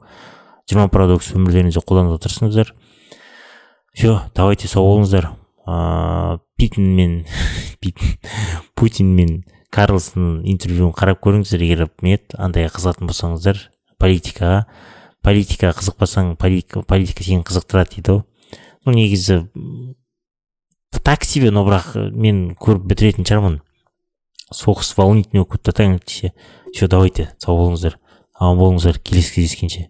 Жиырма 0.69 0.88
парадокс 0.89 1.34
өмірлеріңізде 1.36 1.84
қолдануға 1.84 2.23
тырысыңыздар 2.23 2.73
все 3.93 4.19
давайте 4.34 4.67
сау 4.67 4.88
болыңыздар. 4.88 5.30
Ыыы 5.67 6.39
питин 6.58 6.95
мен 6.95 7.26
путин 8.76 9.15
мен 9.15 9.43
карлсон 9.74 10.44
интервьюін 10.46 10.94
қарап 10.94 11.24
көріңіздер 11.26 11.66
егер 11.66 11.90
нет 12.06 12.38
андай 12.38 12.70
қызығатын 12.70 13.10
болсаңыздар 13.10 13.60
политикаға 13.98 14.64
политикаға 15.24 15.80
қызықпасаң 15.80 16.36
политика, 16.38 16.84
политика 16.86 17.24
сені 17.26 17.44
қызықтырады 17.48 17.98
дейді 17.98 18.18
ғой 18.18 18.24
ну 18.86 18.94
негізі 18.94 19.44
так 21.04 21.26
себе 21.26 21.52
но 21.52 21.66
бірақ 21.68 22.12
мен 22.16 22.54
көріп 22.56 22.88
бітіретін 22.88 23.28
шығармын. 23.28 23.60
Соғыс 24.54 24.94
волнительный 24.96 25.44
болып 25.44 25.58
кетті 25.58 25.72
да 25.72 25.78
таңертеңше 25.82 26.32
все 26.72 26.88
давайте 26.88 27.30
сау 27.44 27.58
болыңыздар. 27.60 27.98
Аман 28.40 28.62
болыңыздар 28.62 29.02
келесі 29.04 29.36
кездескенше. 29.36 29.90